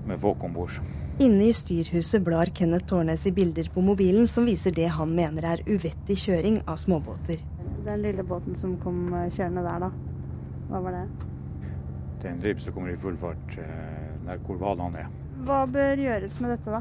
[0.09, 0.79] med folk om bord.
[1.23, 5.47] Inne i styrhuset blar Kenneth Tårnes i bilder på mobilen som viser det han mener
[5.53, 7.43] er uvettig kjøring av småbåter.
[7.87, 9.93] Den lille båten som kom eh, kjørende der, da.
[10.71, 11.05] Hva var det?
[12.21, 15.15] Det er en ribb som kommer i full fart eh, der hvor hvalene er.
[15.45, 16.81] Hva bør gjøres med dette, da?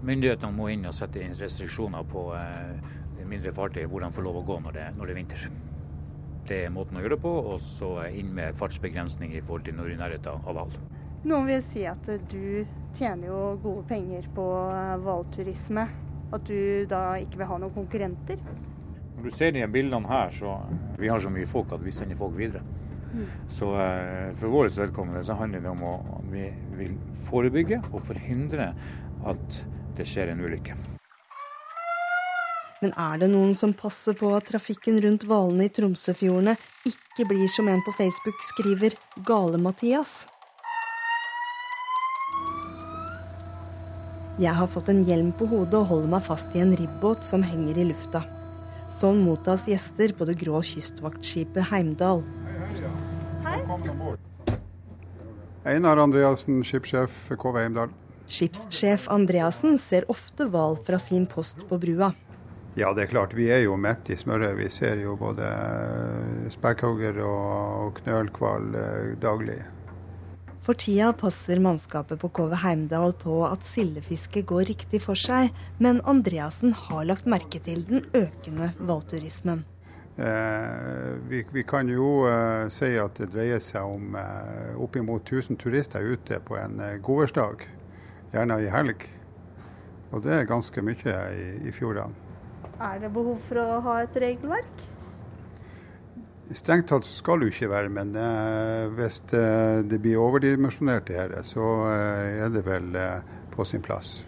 [0.00, 2.94] Myndighetene må inn og sette inn restriksjoner på eh,
[3.28, 5.44] mindre fartøy hvor de får lov å gå når det, når det er vinter.
[6.48, 9.76] Det er måten å gjøre det på, og så inn med fartsbegrensning i forhold til
[9.76, 10.72] når i nærheten av hval.
[11.28, 12.64] Noen vil si at du
[12.96, 15.86] tjener jo gode penger på eh, hvalturisme.
[16.30, 18.40] At du da ikke vil ha noen konkurrenter.
[19.16, 20.56] Når du ser de bildene her, så
[20.96, 22.62] vi har så mye folk at vi sender folk videre.
[23.10, 23.26] Mm.
[23.50, 25.94] Så eh, for vårt vedkommende så handler det om å
[26.30, 26.46] vi
[26.78, 26.96] vil
[27.26, 28.72] forebygge og forhindre
[29.28, 29.60] at
[29.98, 30.78] det skjer en ulykke.
[32.80, 36.54] Men er det noen som passer på at trafikken rundt hvalene i Tromsøfjordene
[36.88, 38.96] ikke blir som en på Facebook skriver
[39.28, 40.22] Gale-Mathias?
[44.40, 47.44] Jeg har fått en hjelm på hodet og holder meg fast i en ribbåt som
[47.44, 48.22] henger i lufta.
[48.88, 52.24] Sånn mottas gjester på det grå kystvaktskipet Heimdal.
[55.64, 57.92] Einar Andreassen, skipssjef KV Heimdal.
[58.30, 62.12] Skipssjef Andreassen ser ofte hval fra sin post på brua.
[62.78, 63.34] Ja, det er klart.
[63.34, 64.54] Vi er jo midt i smøret.
[64.58, 65.48] Vi ser jo både
[66.54, 69.58] spekkhogger og knølhval eh, daglig.
[70.60, 75.50] For tida passer mannskapet på KV Heimdal på at sildefisket går riktig for seg,
[75.82, 79.64] men Andreassen har lagt merke til den økende hvalturismen.
[80.18, 85.60] Eh, vi, vi kan jo eh, si at det dreier seg om eh, oppimot 1000
[85.60, 87.66] turister ute på en eh, godværsdag,
[88.34, 89.06] gjerne i helg.
[90.10, 92.28] Og det er ganske mye i, i fjordene.
[92.80, 94.88] Er det behov for å ha et regelverk?
[96.50, 99.44] Strengt tatt skal det jo ikke være, men eh, hvis det,
[99.92, 101.12] det blir overdimensjonert
[101.46, 103.20] så eh, er det vel eh,
[103.54, 104.24] på sin plass.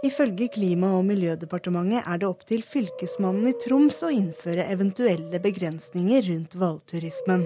[0.00, 6.24] Ifølge Klima- og miljødepartementet er det opp til fylkesmannen i Troms å innføre eventuelle begrensninger
[6.24, 7.44] rundt hvalturismen.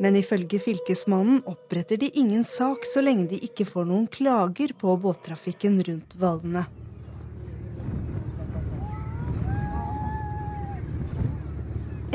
[0.00, 4.96] Men ifølge fylkesmannen oppretter de ingen sak så lenge de ikke får noen klager på
[5.04, 6.64] båttrafikken rundt hvalene.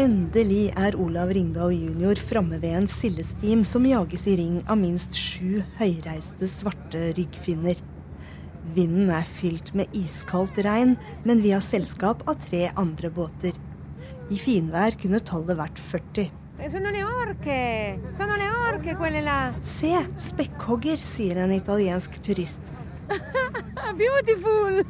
[0.01, 2.18] Endelig er Olav Ringdal jr.
[2.18, 7.78] framme ved en sildestim som jages i ring av minst sju høyreiste svarte ryggfinner.
[8.76, 10.95] Vinden er fylt med iskaldt regn,
[11.26, 13.57] men vi har selskap av tre andre båter.
[14.32, 16.30] I finvær kunne tallet vært 40.
[19.66, 19.95] Se,
[20.30, 22.62] spekkhogger, sier en italiensk turist.
[23.97, 24.84] Beautiful!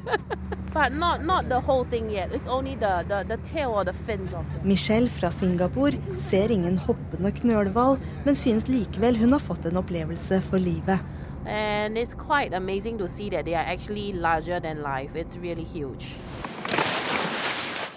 [0.73, 2.31] but not not the whole thing yet.
[2.31, 4.67] It's only the, the, the tail or the fins of them.
[4.67, 5.97] Michelle fra Singapore
[6.29, 10.99] ser ingen hoppende knølhval, men synes likevel hun har fått en opplevelse for livet.
[11.51, 15.19] And it's quite amazing to see that they are actually larger than life.
[15.19, 16.15] It's really huge.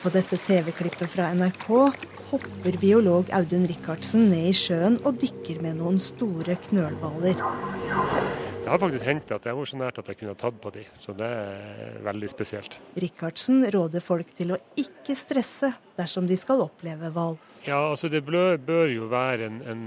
[0.03, 1.69] På dette TV-klippet fra NRK
[2.33, 7.39] hopper biolog Audun Rikardsen ned i sjøen og dykker med noen store knølhvaler.
[8.65, 10.75] Det har faktisk hendt at jeg var så nært at jeg kunne ha tatt på
[10.75, 12.79] de, så det er veldig spesielt.
[12.99, 17.39] Rikardsen råder folk til å ikke stresse dersom de skal oppleve hval.
[17.65, 19.85] Ja, altså Det bør, jo være en, en,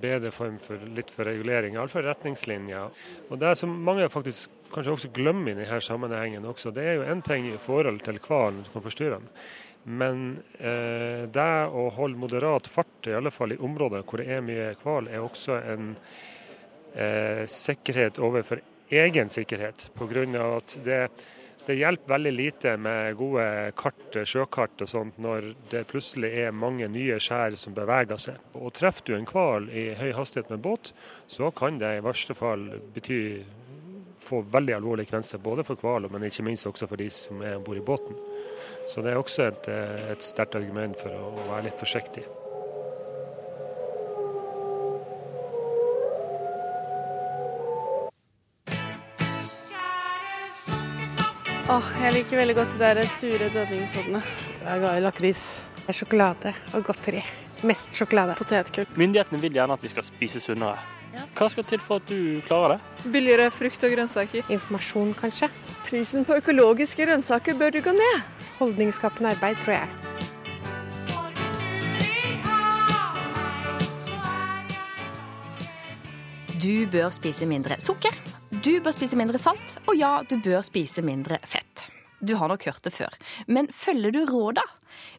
[0.00, 2.92] bedre form for litt for regulering, iallfall retningslinjer.
[3.30, 7.06] Og Det som mange faktisk kanskje også glemmer i denne sammenhengen, også, det er jo
[7.06, 9.28] en ting i forhold til hvalen som kan forstyrre den.
[9.86, 10.22] Men
[10.58, 14.72] eh, det å holde moderat fart, i alle fall i områder hvor det er mye
[14.82, 15.92] hval, er også en
[16.94, 19.90] eh, sikkerhet overfor egen sikkerhet.
[19.94, 21.00] På grunn av at det,
[21.66, 23.46] det, hjelper veldig lite med gode
[23.78, 28.40] kart, sjøkart og sånt når det plutselig er mange nye skjær som beveger seg.
[28.60, 30.92] Og Treffer du en hval i høy hastighet med båt,
[31.26, 33.20] så kan det i verste fall bety
[34.26, 37.58] få veldig alvorlige kvenser, både for hvalen, men ikke minst også for de som er
[37.58, 38.18] om bord i båten.
[38.90, 42.24] Så det er også et, eh, et sterkt argument for å være litt forsiktig.
[51.66, 54.20] Åh, jeg liker veldig godt de der sure dødningshodene.
[54.60, 55.40] Jeg er glad i lakris.
[55.90, 57.24] Sjokolade og godteri.
[57.66, 58.36] Mest sjokolade.
[58.38, 58.86] Potetgull.
[58.94, 60.78] Myndighetene vil gjerne at vi skal spise sunnere.
[61.34, 63.10] Hva skal til for at du klarer det?
[63.10, 64.46] Billigere frukt og grønnsaker.
[64.46, 65.50] Informasjon, kanskje.
[65.88, 68.22] Prisen på økologiske grønnsaker bør gå ned.
[68.60, 69.88] Holdningsskapende arbeid, tror jeg.
[76.62, 78.14] Du bør spise mindre sukker,
[78.66, 81.84] du bør spise mindre salt, og ja, du bør spise mindre fett.
[82.18, 83.12] Du har nok hørt det før,
[83.46, 84.64] men følger du råda?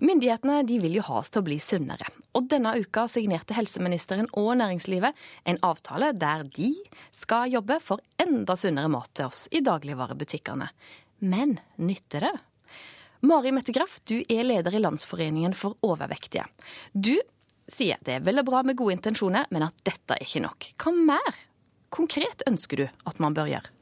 [0.04, 4.52] Myndighetene vil jo ha oss til å bli sunnere, og denne uka signerte helseministeren og
[4.60, 6.74] næringslivet en avtale der de
[7.16, 10.68] skal jobbe for enda sunnere mat til oss i dagligvarebutikkene.
[11.24, 12.36] Men nytter det?
[13.32, 16.50] Mari Mette Graff, du er leder i Landsforeningen for overvektige.
[16.92, 17.16] Du
[17.64, 20.74] sier det er veldig bra med gode intensjoner, men at dette er ikke nok.
[20.84, 21.46] Hva mer
[21.90, 23.74] konkret ønsker du at man bør gjøre?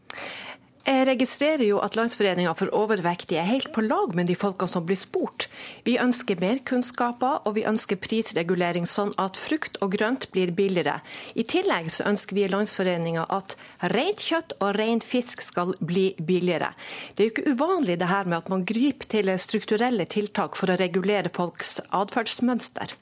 [0.85, 4.83] Jeg registrerer jo at Landsforeninga for overvektige er helt på lag med de folkene som
[4.85, 5.47] blir spurt.
[5.81, 10.99] Vi ønsker mer kunnskaper, og vi ønsker prisregulering sånn at frukt og grønt blir billigere.
[11.33, 13.55] I tillegg så ønsker vi i Landsforeninga at
[13.95, 16.75] rent kjøtt og ren fisk skal bli billigere.
[17.15, 20.69] Det er jo ikke uvanlig det her med at man griper til strukturelle tiltak for
[20.69, 22.93] å regulere folks atferdsmønster.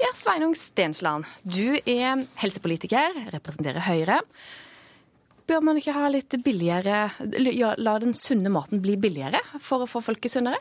[0.00, 4.16] Ja, Sveinung Stensland, du er helsepolitiker, representerer Høyre.
[5.44, 7.10] Bør man ikke ha litt billigere,
[7.76, 10.56] la den sunne maten bli billigere for å få folket sunnere?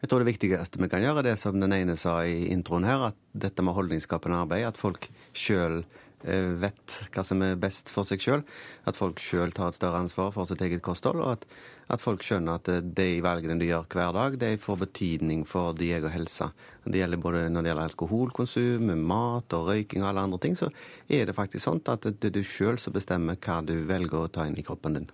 [0.00, 3.10] Jeg tror det viktigste vi kan gjøre, det som den ene sa i introen her,
[3.10, 5.04] at dette med holdningsskapende arbeid, at folk
[5.36, 8.42] sjøl eh, vet hva som er best for seg sjøl.
[8.86, 11.20] At folk sjøl tar et større ansvar for sitt eget kosthold.
[11.22, 11.46] og at
[11.92, 15.96] at folk skjønner at de valgene du gjør hver dag, de får betydning for din
[15.98, 16.48] egen helse.
[16.84, 20.56] Det gjelder både når det gjelder alkoholkonsum, mat og røyking og alle andre ting.
[20.56, 20.70] Så
[21.12, 24.30] er det faktisk sånn at det er du sjøl som bestemmer hva du velger å
[24.32, 25.10] ta inn i kroppen din.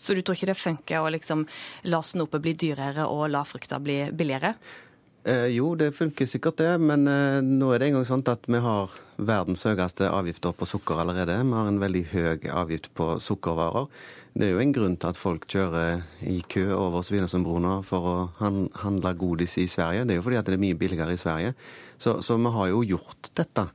[0.00, 1.44] Så du tror ikke det funker å liksom
[1.92, 4.54] la snopet bli dyrere og la frukta bli billigere?
[5.24, 8.58] Eh, jo, det funker sikkert det, men eh, nå er det engang sånn at vi
[8.58, 8.90] har
[9.22, 11.36] verdens høyeste avgifter på sukker allerede.
[11.46, 13.86] Vi har en veldig høy avgift på sukkervarer.
[14.34, 18.16] Det er jo en grunn til at folk kjører i kø over Svinesundbrua for å
[18.40, 20.08] handle godis i Sverige.
[20.08, 21.54] Det er jo fordi at det er mye billigere i Sverige.
[22.02, 23.68] Så, så vi har jo gjort dette.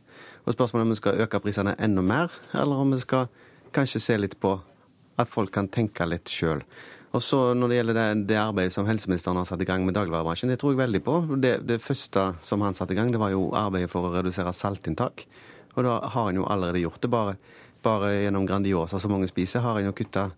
[0.44, 3.32] Og Spørsmålet er om vi skal øke prisene enda mer, eller om vi skal
[3.72, 4.58] kanskje se litt på
[5.18, 6.60] at folk kan tenke litt sjøl.
[7.16, 9.96] Og så Når det gjelder det, det, arbeidet som helseministeren har satt i gang med
[9.96, 11.20] dagligvarebransjen, det tror jeg veldig på.
[11.40, 14.54] Det, det, første som han satte i gang, det var jo arbeidet for å redusere
[14.54, 15.24] saltinntak.
[15.78, 17.12] Og da har han jo allerede gjort det.
[17.14, 17.38] Bare,
[17.86, 20.30] bare gjennom Grandiosa, som mange spiser, har han jo kutta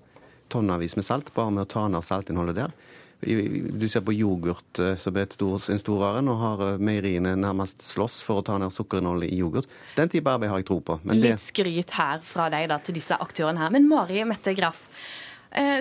[0.49, 2.73] tonnevis med salt bare med å ta ned saltinnholdet der.
[3.19, 6.21] Du ser på yoghurt eh, som er stor, en stor vare.
[6.23, 9.67] Nå har eh, meieriene nærmest slåss for å ta ned sukkerinnholdet i yoghurt.
[9.97, 10.95] Den type arbeid har jeg tro på.
[11.11, 13.73] Litt skryt her fra deg da, til disse aktørene her.
[13.75, 14.85] Men Mari Mette Graff,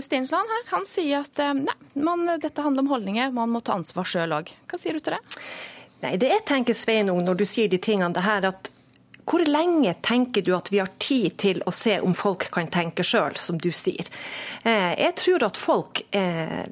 [0.03, 3.77] Stensland her, han sier at eh, nei, man, dette handler om holdninger, man må ta
[3.77, 4.55] ansvar sjøl òg.
[4.71, 5.21] Hva sier du til det?
[6.05, 8.71] Nei, det jeg tenker, Sveinung, når du sier de tingene det her, at
[9.29, 13.05] hvor lenge tenker du at vi har tid til å se om folk kan tenke
[13.05, 14.09] sjøl, som du sier?
[14.64, 16.64] Eh, jeg tror at folk eh,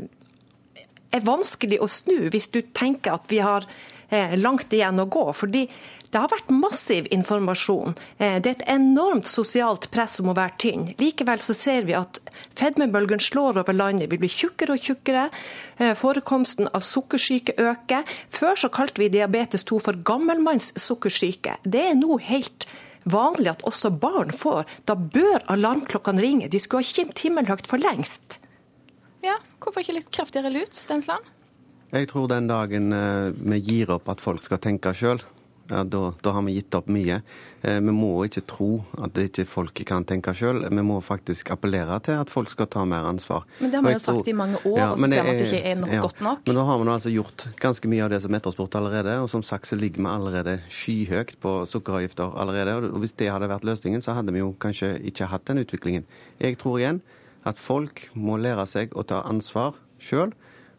[1.12, 3.66] er vanskelig å snu hvis du tenker at vi har
[4.08, 5.26] eh, langt igjen å gå.
[5.36, 5.66] fordi
[6.12, 7.96] det har vært massiv informasjon.
[8.18, 10.86] Det er et enormt sosialt press om å være tynn.
[11.00, 12.20] Likevel så ser vi at
[12.56, 14.10] fedmebølgen slår over landet.
[14.12, 15.26] Vi blir tjukkere og tjukkere.
[15.98, 18.06] Forekomsten av sukkersyke øker.
[18.32, 21.58] Før så kalte vi diabetes 2 for gammelmanns sukkersyke.
[21.66, 22.68] Det er nå helt
[23.06, 24.64] vanlig at også barn får.
[24.88, 26.50] Da bør alarmklokkene ringe.
[26.50, 28.40] De skulle ha kimt himmelhøyt for lengst.
[29.26, 31.22] Ja, hvorfor ikke litt kraftigere lut, Stensland?
[31.94, 32.90] Jeg tror den dagen
[33.38, 35.22] vi gir opp at folk skal tenke sjøl,
[35.68, 37.18] ja, da, da, har vi gitt opp mye.
[37.62, 38.68] Eh, vi må ikke tro
[39.02, 40.62] at det ikke folk kan tenke sjøl.
[40.70, 43.46] Vi må faktisk appellere til at folk skal ta mer ansvar.
[43.60, 45.34] Men det har vi jo sagt tror, i mange år, ja, og så ser vi
[45.34, 46.42] at det ikke er nok, ja, godt nok.
[46.46, 49.18] Men da har vi altså gjort ganske mye av det som er etterspurt allerede.
[49.24, 52.78] Og som sagt så ligger vi allerede skyhøyt på sukkeravgifter allerede.
[52.92, 56.06] Og hvis det hadde vært løsningen, så hadde vi jo kanskje ikke hatt den utviklingen.
[56.42, 57.02] Jeg tror igjen
[57.46, 60.34] at folk må lære seg å ta ansvar sjøl.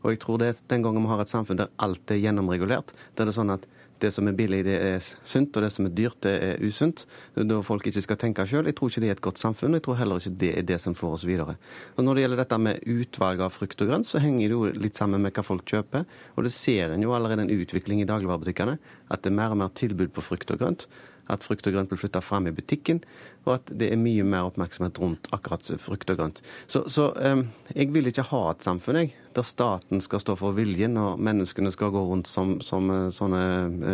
[0.05, 2.93] Og jeg tror det er den gangen vi har et samfunn der alt er gjennomregulert,
[3.17, 3.65] der det er sånn at
[4.01, 7.05] det som er billig, det er sunt, og det som er dyrt, det er usunt.
[7.37, 8.69] Da folk ikke skal tenke sjøl.
[8.69, 10.69] Jeg tror ikke det er et godt samfunn, og jeg tror heller ikke det er
[10.71, 11.57] det som får oss videre.
[11.95, 14.63] Og Når det gjelder dette med utvalg av frukt og grønt, så henger det jo
[14.85, 16.07] litt sammen med hva folk kjøper.
[16.35, 18.79] Og det ser en jo allerede en utvikling i dagligvarebutikkene,
[19.09, 20.89] at det er mer og mer tilbud på frukt og grønt
[21.31, 23.01] at frukt og grønt blir flytta fram i butikken,
[23.45, 26.41] og at det er mye mer oppmerksomhet rundt akkurat frukt og grønt.
[26.71, 30.57] Så, så um, jeg vil ikke ha et samfunn jeg, der staten skal stå for
[30.57, 33.43] viljen, og menneskene skal gå rundt som, som uh, sånne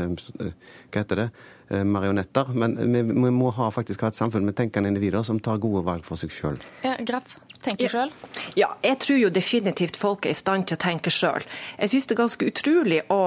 [0.09, 0.47] uh,
[0.89, 1.33] Hva heter det?
[1.73, 2.51] Marionetter.
[2.53, 5.81] Men vi, vi, må ha, faktisk ha et samfunn med tenkende individer som tar gode
[5.87, 6.59] valg for seg sjøl.
[6.83, 7.33] Ja, Graff
[7.63, 8.11] tenker sjøl?
[8.59, 11.45] Ja, jeg tror jo definitivt folk er i stand til å tenke sjøl.
[11.79, 13.21] Jeg syns det er ganske utrolig å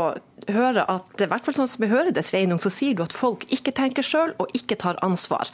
[0.53, 3.17] høre at i hvert fall sånn som jeg hører det, Sveinung, så sier du at
[3.17, 5.51] folk ikke tenker sjøl og ikke tar ansvar.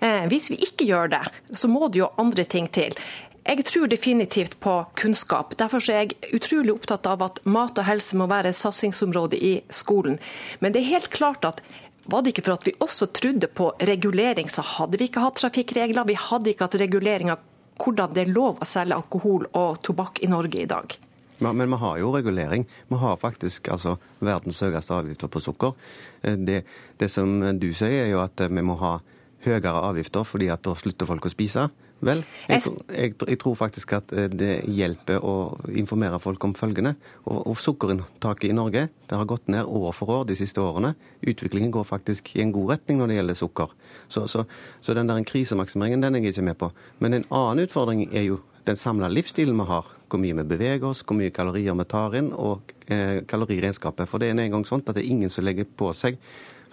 [0.00, 2.96] Eh, hvis vi ikke gjør det, så må det jo andre ting til.
[3.42, 5.56] Jeg tror definitivt på kunnskap.
[5.58, 9.54] Derfor er jeg utrolig opptatt av at mat og helse må være et satsingsområde i
[9.66, 10.20] skolen.
[10.60, 11.58] Men det er helt klart at
[12.06, 15.38] var det ikke for at vi også trodde på regulering, så hadde vi ikke hatt
[15.42, 16.06] trafikkregler.
[16.06, 17.42] Vi hadde ikke hatt regulering av
[17.82, 20.94] hvordan det er lov å selge alkohol og tobakk i Norge i dag.
[21.42, 22.66] Men vi har jo regulering.
[22.88, 25.74] Vi har faktisk altså, verdens høyeste avgifter på sukker.
[26.22, 26.62] Eh, det,
[26.98, 29.00] det, som du sier, er jo at vi må ha
[29.42, 31.66] høyere avgifter fordi at da slutter folk å spise.
[32.02, 36.96] Vel, jeg, jeg, jeg, tror faktisk at eh, det hjelper å informere folk om følgende.
[37.28, 40.96] Og, og Sukkerinntaket i Norge det har gått ned år for år de siste årene.
[41.22, 43.76] Utviklingen går faktisk i en god retning når det gjelder sukker.
[44.10, 44.44] Så, så,
[44.82, 46.72] så den der krisemaksimeringen den er jeg ikke med på.
[46.98, 49.94] Men en annen utfordring er jo den samla livsstilen vi har.
[50.10, 54.10] Hvor mye vi beveger oss, hvor mye kalorier vi tar inn, og eh, kaloriregnskapet.
[54.10, 56.18] For det er en gang sånn at det er ingen som legger på seg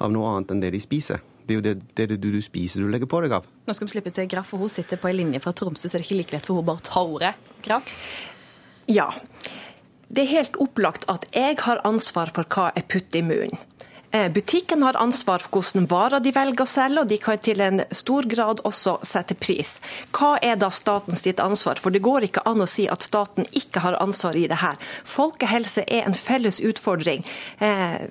[0.02, 1.22] av noe annet enn det de spiser.
[1.50, 3.47] Det er jo det, det, det du, du, spiser du legger på deg av.
[3.66, 5.97] Nå skal vi slippe til Graff, for hun sitter på en linje fra Tromsø, så
[5.97, 7.32] det er ikke like lett for hun bare ta ordet.
[7.66, 7.89] Graff?
[8.86, 9.08] Ja.
[10.14, 13.66] Det er helt opplagt at jeg har ansvar for hva jeg putter i munnen.
[14.12, 17.66] Eh, butikken har ansvar for hvordan varer de velger å selge, og de kan til
[17.66, 19.76] en stor grad også sette pris.
[20.14, 21.82] Hva er da statens sitt ansvar?
[21.82, 24.78] For det går ikke an å si at staten ikke har ansvar i det her.
[25.06, 27.26] Folkehelse er en felles utfordring.
[27.58, 28.10] Eh,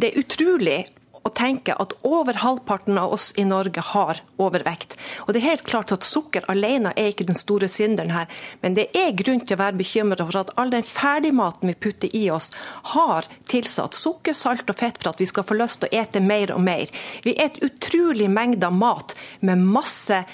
[0.00, 0.80] det er utrolig
[1.28, 4.96] å tenke at over halvparten av oss i Norge har overvekt.
[5.26, 8.28] Og det er helt klart at Sukker alene er ikke den store synderen her,
[8.62, 12.12] men det er grunn til å være bekymret for at all den ferdigmaten vi putter
[12.16, 12.50] i oss,
[12.94, 16.22] har tilsatt sukker, salt og fett for at vi skal få lyst til å ete
[16.24, 16.92] mer og mer.
[17.24, 20.24] Vi et utrolig mengder mat med masse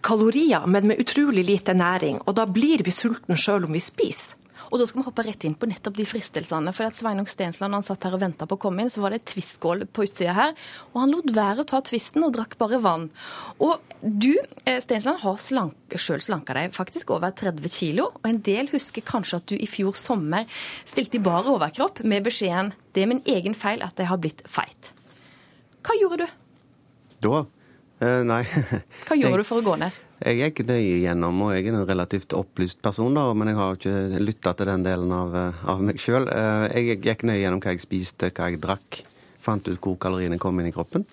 [0.00, 2.22] kalorier, men med utrolig lite næring.
[2.26, 4.37] Og da blir vi sultne sjøl om vi spiser.
[4.68, 6.72] Og da skal vi hoppe rett inn på nettopp de fristelsene.
[6.76, 9.14] For at Sveinung Stensland han satt her og venta på å komme inn, så var
[9.14, 10.54] det et tvistskål på utsida her.
[10.92, 13.08] Og han lot være å ta tvisten og drakk bare vann.
[13.64, 18.10] Og du, eh, Stensland, har slank, sjøl slanka deg faktisk over 30 kilo.
[18.20, 20.44] Og en del husker kanskje at du i fjor sommer
[20.84, 24.42] stilte i bar overkropp med beskjeden 'Det er min egen feil at jeg har blitt
[24.44, 24.92] feit'.
[25.82, 26.26] Hva gjorde du?
[27.20, 27.46] Da?
[28.00, 28.44] Uh, nei.
[29.06, 29.92] Hva gjorde du for å gå ned?
[30.18, 33.76] Jeg gikk nøye gjennom, og jeg er en relativt opplyst person, da, men jeg har
[33.76, 36.26] ikke lytta til den delen av, eh, av meg sjøl.
[36.26, 39.04] Eh, jeg gikk nøye gjennom hva jeg spiste, hva jeg drakk.
[39.38, 41.06] Fant ut hvor kaloriene kom inn i kroppen.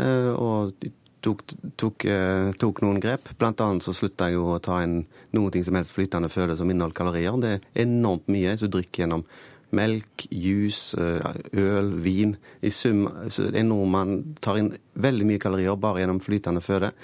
[0.00, 0.72] Eh, og
[1.20, 1.44] tok,
[1.76, 2.06] tok,
[2.56, 3.28] tok noen grep.
[3.36, 5.02] Blant annet så slutta jeg jo å ta inn
[5.36, 7.36] noe som helst flytende føde som inneholder kalorier.
[7.36, 9.26] Det er enormt mye som du drikker gjennom
[9.76, 12.38] melk, juice, øl, vin.
[12.64, 13.04] I sum
[13.36, 16.94] en nordmann tar inn veldig mye kalorier bare gjennom flytende føde.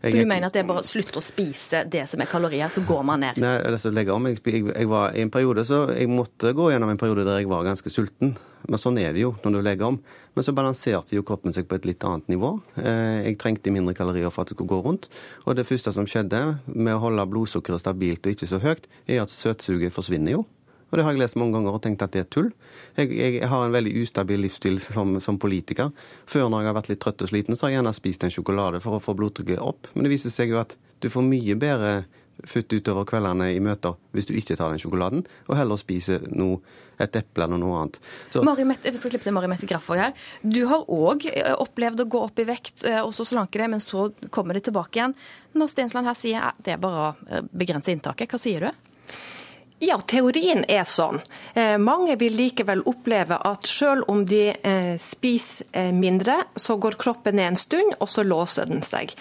[0.00, 2.28] Jeg Så du mener at det er bare å slutte å spise det som er
[2.30, 3.40] kalorier, så går man ned?
[3.42, 4.28] Nei, altså legge om.
[4.30, 7.42] Jeg, jeg, jeg var i en periode så jeg måtte gå gjennom en periode der
[7.42, 8.32] jeg var ganske sulten.
[8.68, 9.98] Men sånn er det jo når du legger om.
[10.36, 12.54] Men så balanserte jo kroppen seg på et litt annet nivå.
[12.80, 15.10] Eh, Jeg trengte mindre kalorier for at det skulle gå rundt.
[15.44, 19.20] Og det første som skjedde med å holde blodsukkeret stabilt og ikke så høyt, er
[19.24, 20.46] at søtsuget forsvinner jo.
[20.90, 22.50] Og det har jeg lest mange ganger og tenkt at det er tull.
[22.98, 25.92] Jeg, jeg har en veldig ustabil livsstil som, som politiker.
[26.30, 28.34] Før når jeg har vært litt trøtt og sliten, så har jeg gjerne spist en
[28.34, 29.90] sjokolade for å få blodtrykket opp.
[29.94, 32.00] Men det viser seg jo at du får mye bedre
[32.48, 36.60] futt utover kveldene i møter hvis du ikke tar den sjokoladen, og heller spiser noe,
[37.00, 37.98] et eple eller noe annet.
[38.32, 40.10] Så, Mari Mette, jeg skal slippe til Mari Mette Graffer her.
[40.44, 41.24] Du har òg
[41.56, 44.66] opplevd å gå opp i vekt eh, og så slanke deg, men så kommer det
[44.68, 45.16] tilbake igjen.
[45.56, 49.16] Når Stensland her sier at det er bare å eh, begrense inntaket, hva sier du?
[49.80, 51.22] Ja, teorien er sånn.
[51.56, 56.98] Eh, mange vil likevel oppleve at selv om de eh, spiser eh, mindre, så går
[57.00, 59.14] kroppen ned en stund, og så låser den seg.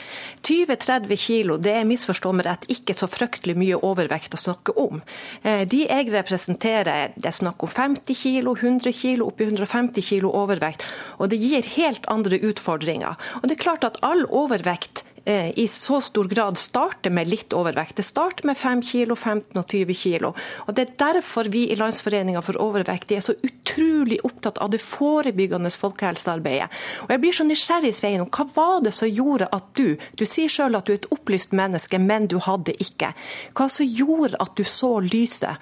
[0.43, 4.99] 20-30 kilo, det er misforstå meg rett ikke så fryktelig mye overvekt å snakke om.
[5.43, 10.83] De jeg representerer, det er snakk om 50 kilo, 100 kilo, oppi 150 kilo overvekt.
[11.19, 13.15] Og det gir helt andre utfordringer.
[13.39, 17.95] Og det er klart at all overvekt i så stor grad starter med litt overvekt.
[17.99, 20.33] Det starter med 5 kilo, 15 og 20 kilo.
[20.67, 24.81] Og Det er derfor vi i Landsforeninga for overvekt er så utrolig opptatt av det
[24.81, 26.69] forebyggende folkehelsearbeidet.
[27.03, 30.49] Og Jeg blir så nysgjerrig, Svein, hva var det som gjorde at du Du sier
[30.49, 33.13] sjøl at du er et opplyst menneske, men du hadde ikke.
[33.53, 35.57] Hva som gjorde at du så lyset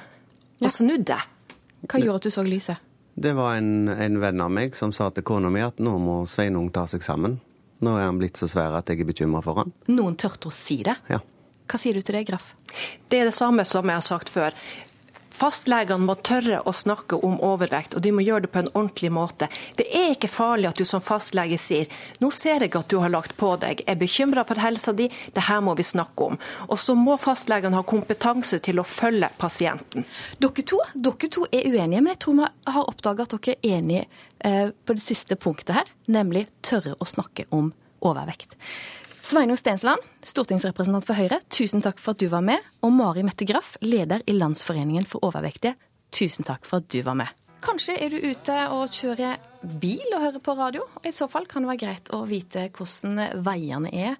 [0.62, 1.18] og snudde?
[1.88, 2.78] Hva gjorde at du så lyset?
[3.20, 6.20] det var en, en venn av meg som sa til kona mi at nå må
[6.30, 7.39] Sveinung ta seg sammen.
[7.86, 9.74] Nå er han blitt så svær at jeg er bekymra for han.
[9.92, 10.96] Noen turte å si det.
[11.12, 11.20] Ja.
[11.68, 12.54] Hva sier du til det, Graff?
[13.12, 14.56] Det er det samme som jeg har sagt før.
[15.38, 19.12] Fastlegene må tørre å snakke om overvekt, og de må gjøre det på en ordentlig
[19.14, 19.50] måte.
[19.78, 21.92] Det er ikke farlig at du som fastlege sier
[22.24, 25.46] nå ser jeg at du har lagt på deg, er bekymra for helsa di, det
[25.46, 26.42] her må vi snakke om.
[26.68, 30.08] Og så må fastlegene ha kompetanse til å følge pasienten.
[30.42, 33.78] Dere to, dere to er uenige, men jeg tror vi har oppdaga at dere er
[33.78, 34.08] enige
[34.40, 38.58] eh, på det siste punktet her, nemlig tørre å snakke om overvekt.
[39.28, 42.64] Sveinung Stensland, stortingsrepresentant for Høyre, tusen takk for at du var med.
[42.80, 45.74] Og Mari Mette Graff, leder i Landsforeningen for overvektige,
[46.16, 47.34] tusen takk for at du var med.
[47.60, 49.36] Kanskje er du ute og kjører
[49.82, 50.86] bil og hører på radio.
[51.04, 54.16] I så fall kan det være greit å vite hvordan veiene er.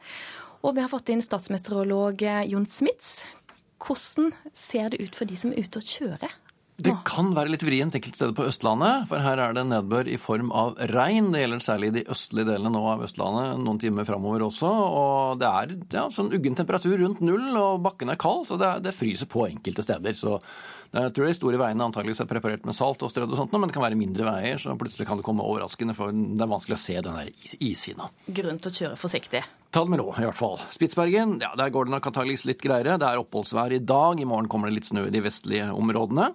[0.68, 3.22] Og vi har fått inn statsmeteorolog Jon Smits.
[3.80, 6.36] Hvordan ser det ut for de som er ute og kjører?
[6.78, 10.20] Det kan være litt vrient enkelte steder på Østlandet, for her er det nedbør i
[10.22, 11.32] form av regn.
[11.34, 14.70] Det gjelder særlig de østlige delene nå av Østlandet, noen timer framover også.
[14.70, 18.76] Og det er ja, sånn uggen temperatur rundt null, og bakken er kald, så det,
[18.86, 20.14] det fryser på enkelte steder.
[20.18, 20.38] Så
[20.94, 23.70] jeg tror de store veiene antageligvis er preparert med salt og strødd og sånt, men
[23.70, 26.78] det kan være mindre veier, så plutselig kan det komme overraskende, for det er vanskelig
[26.78, 28.10] å se den der is ishinna.
[28.40, 29.44] Grunn til å kjøre forsiktig.
[29.76, 30.58] Ta det med ro, i hvert fall.
[30.74, 32.96] Spitsbergen, ja, der går det nok antageligvis litt greiere.
[33.02, 34.22] Det er oppholdsvær i dag.
[34.22, 36.32] I morgen kommer det litt snø i de vestlige områdene.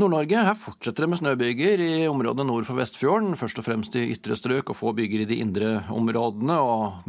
[0.00, 3.34] Nord-Norge, her fortsetter det med snøbyger i området nord for Vestfjorden.
[3.36, 6.56] Først og fremst i ytre strøk og få byger i de indre områdene.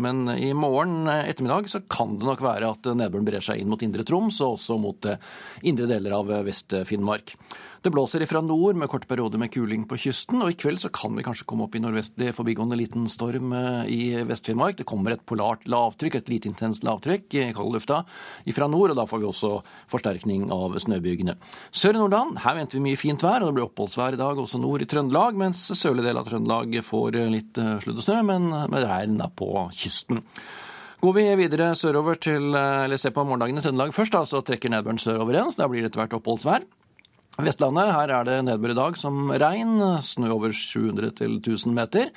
[0.04, 3.86] Men i morgen ettermiddag så kan det nok være at nedbøren brer seg inn mot
[3.88, 5.32] indre Troms og også mot eh,
[5.64, 7.38] indre deler av Vest-Finnmark.
[7.84, 10.88] Det blåser ifra nord med korte perioder med kuling på kysten, og i kveld så
[10.96, 14.78] kan vi kanskje komme opp i nordvestlig forbigående liten storm eh, i Vest-Finnmark.
[14.80, 17.98] Det kommer et polart lavtrykk, et lite intenst lavtrykk i kaldlufta
[18.48, 19.50] ifra nord, og da får vi også
[19.92, 21.36] forsterkning av snøbygene.
[21.76, 24.40] Sør i Nordland, her venter vi mye fint vær, og det blir oppholdsvær i dag
[24.40, 28.22] også nord i Trøndelag, mens sørlig del av Trøndelag får litt eh, sludd og snø,
[28.30, 30.24] men med regn da på kysten.
[31.04, 34.40] Går vi videre sørover til, eh, eller ser på morgendagen i Trøndelag først, da, så
[34.40, 36.64] trekker nedbøren sørover igjen, så da blir det etter hvert oppholdsvær.
[37.42, 42.12] Vestlandet, her er det nedbør i dag som regn, snø over 700 til 1000 meter.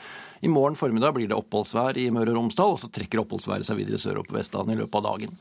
[0.44, 3.78] I morgen formiddag blir det oppholdsvær i Møre og Romsdal, og så trekker oppholdsværet seg
[3.78, 5.38] videre sørover på Vestlandet i løpet av dagen.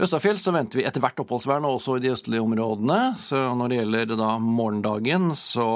[0.00, 2.98] Østafjell så venter vi etter hvert oppholdsvær nå også i de østlige områdene.
[3.20, 5.68] Så når det gjelder da morgendagen, så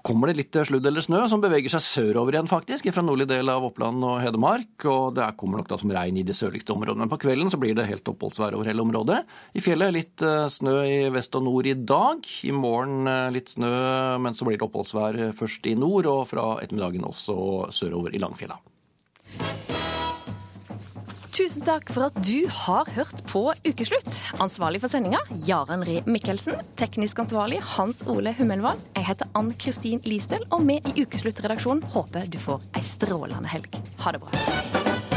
[0.00, 3.50] kommer det litt sludd eller snø som beveger seg sørover igjen, faktisk, fra nordlig del
[3.52, 4.86] av Oppland og Hedmark.
[4.88, 7.04] Og det kommer nok da som regn i de sørligste områdene.
[7.04, 9.20] Men på kvelden så blir det helt oppholdsvær over hele området.
[9.52, 12.24] I fjellet litt eh, snø i vest og nord i dag.
[12.48, 13.72] I morgen eh, litt snø,
[14.22, 17.36] men så blir det oppholdsvær først i nord, og fra ettermiddagen også
[17.74, 18.58] sørover i Langfjella.
[21.32, 24.18] Tusen takk for at du har hørt på Ukeslutt.
[24.44, 25.16] Ansvarlig for sendinga,
[25.46, 26.60] Jaren Ree Mikkelsen.
[26.76, 28.82] Teknisk ansvarlig, Hans Ole Hummelvold.
[28.98, 33.80] Jeg heter Ann Kristin Listøl, og vi i Ukeslutt-redaksjonen håper du får ei strålende helg.
[34.04, 35.11] Ha det bra.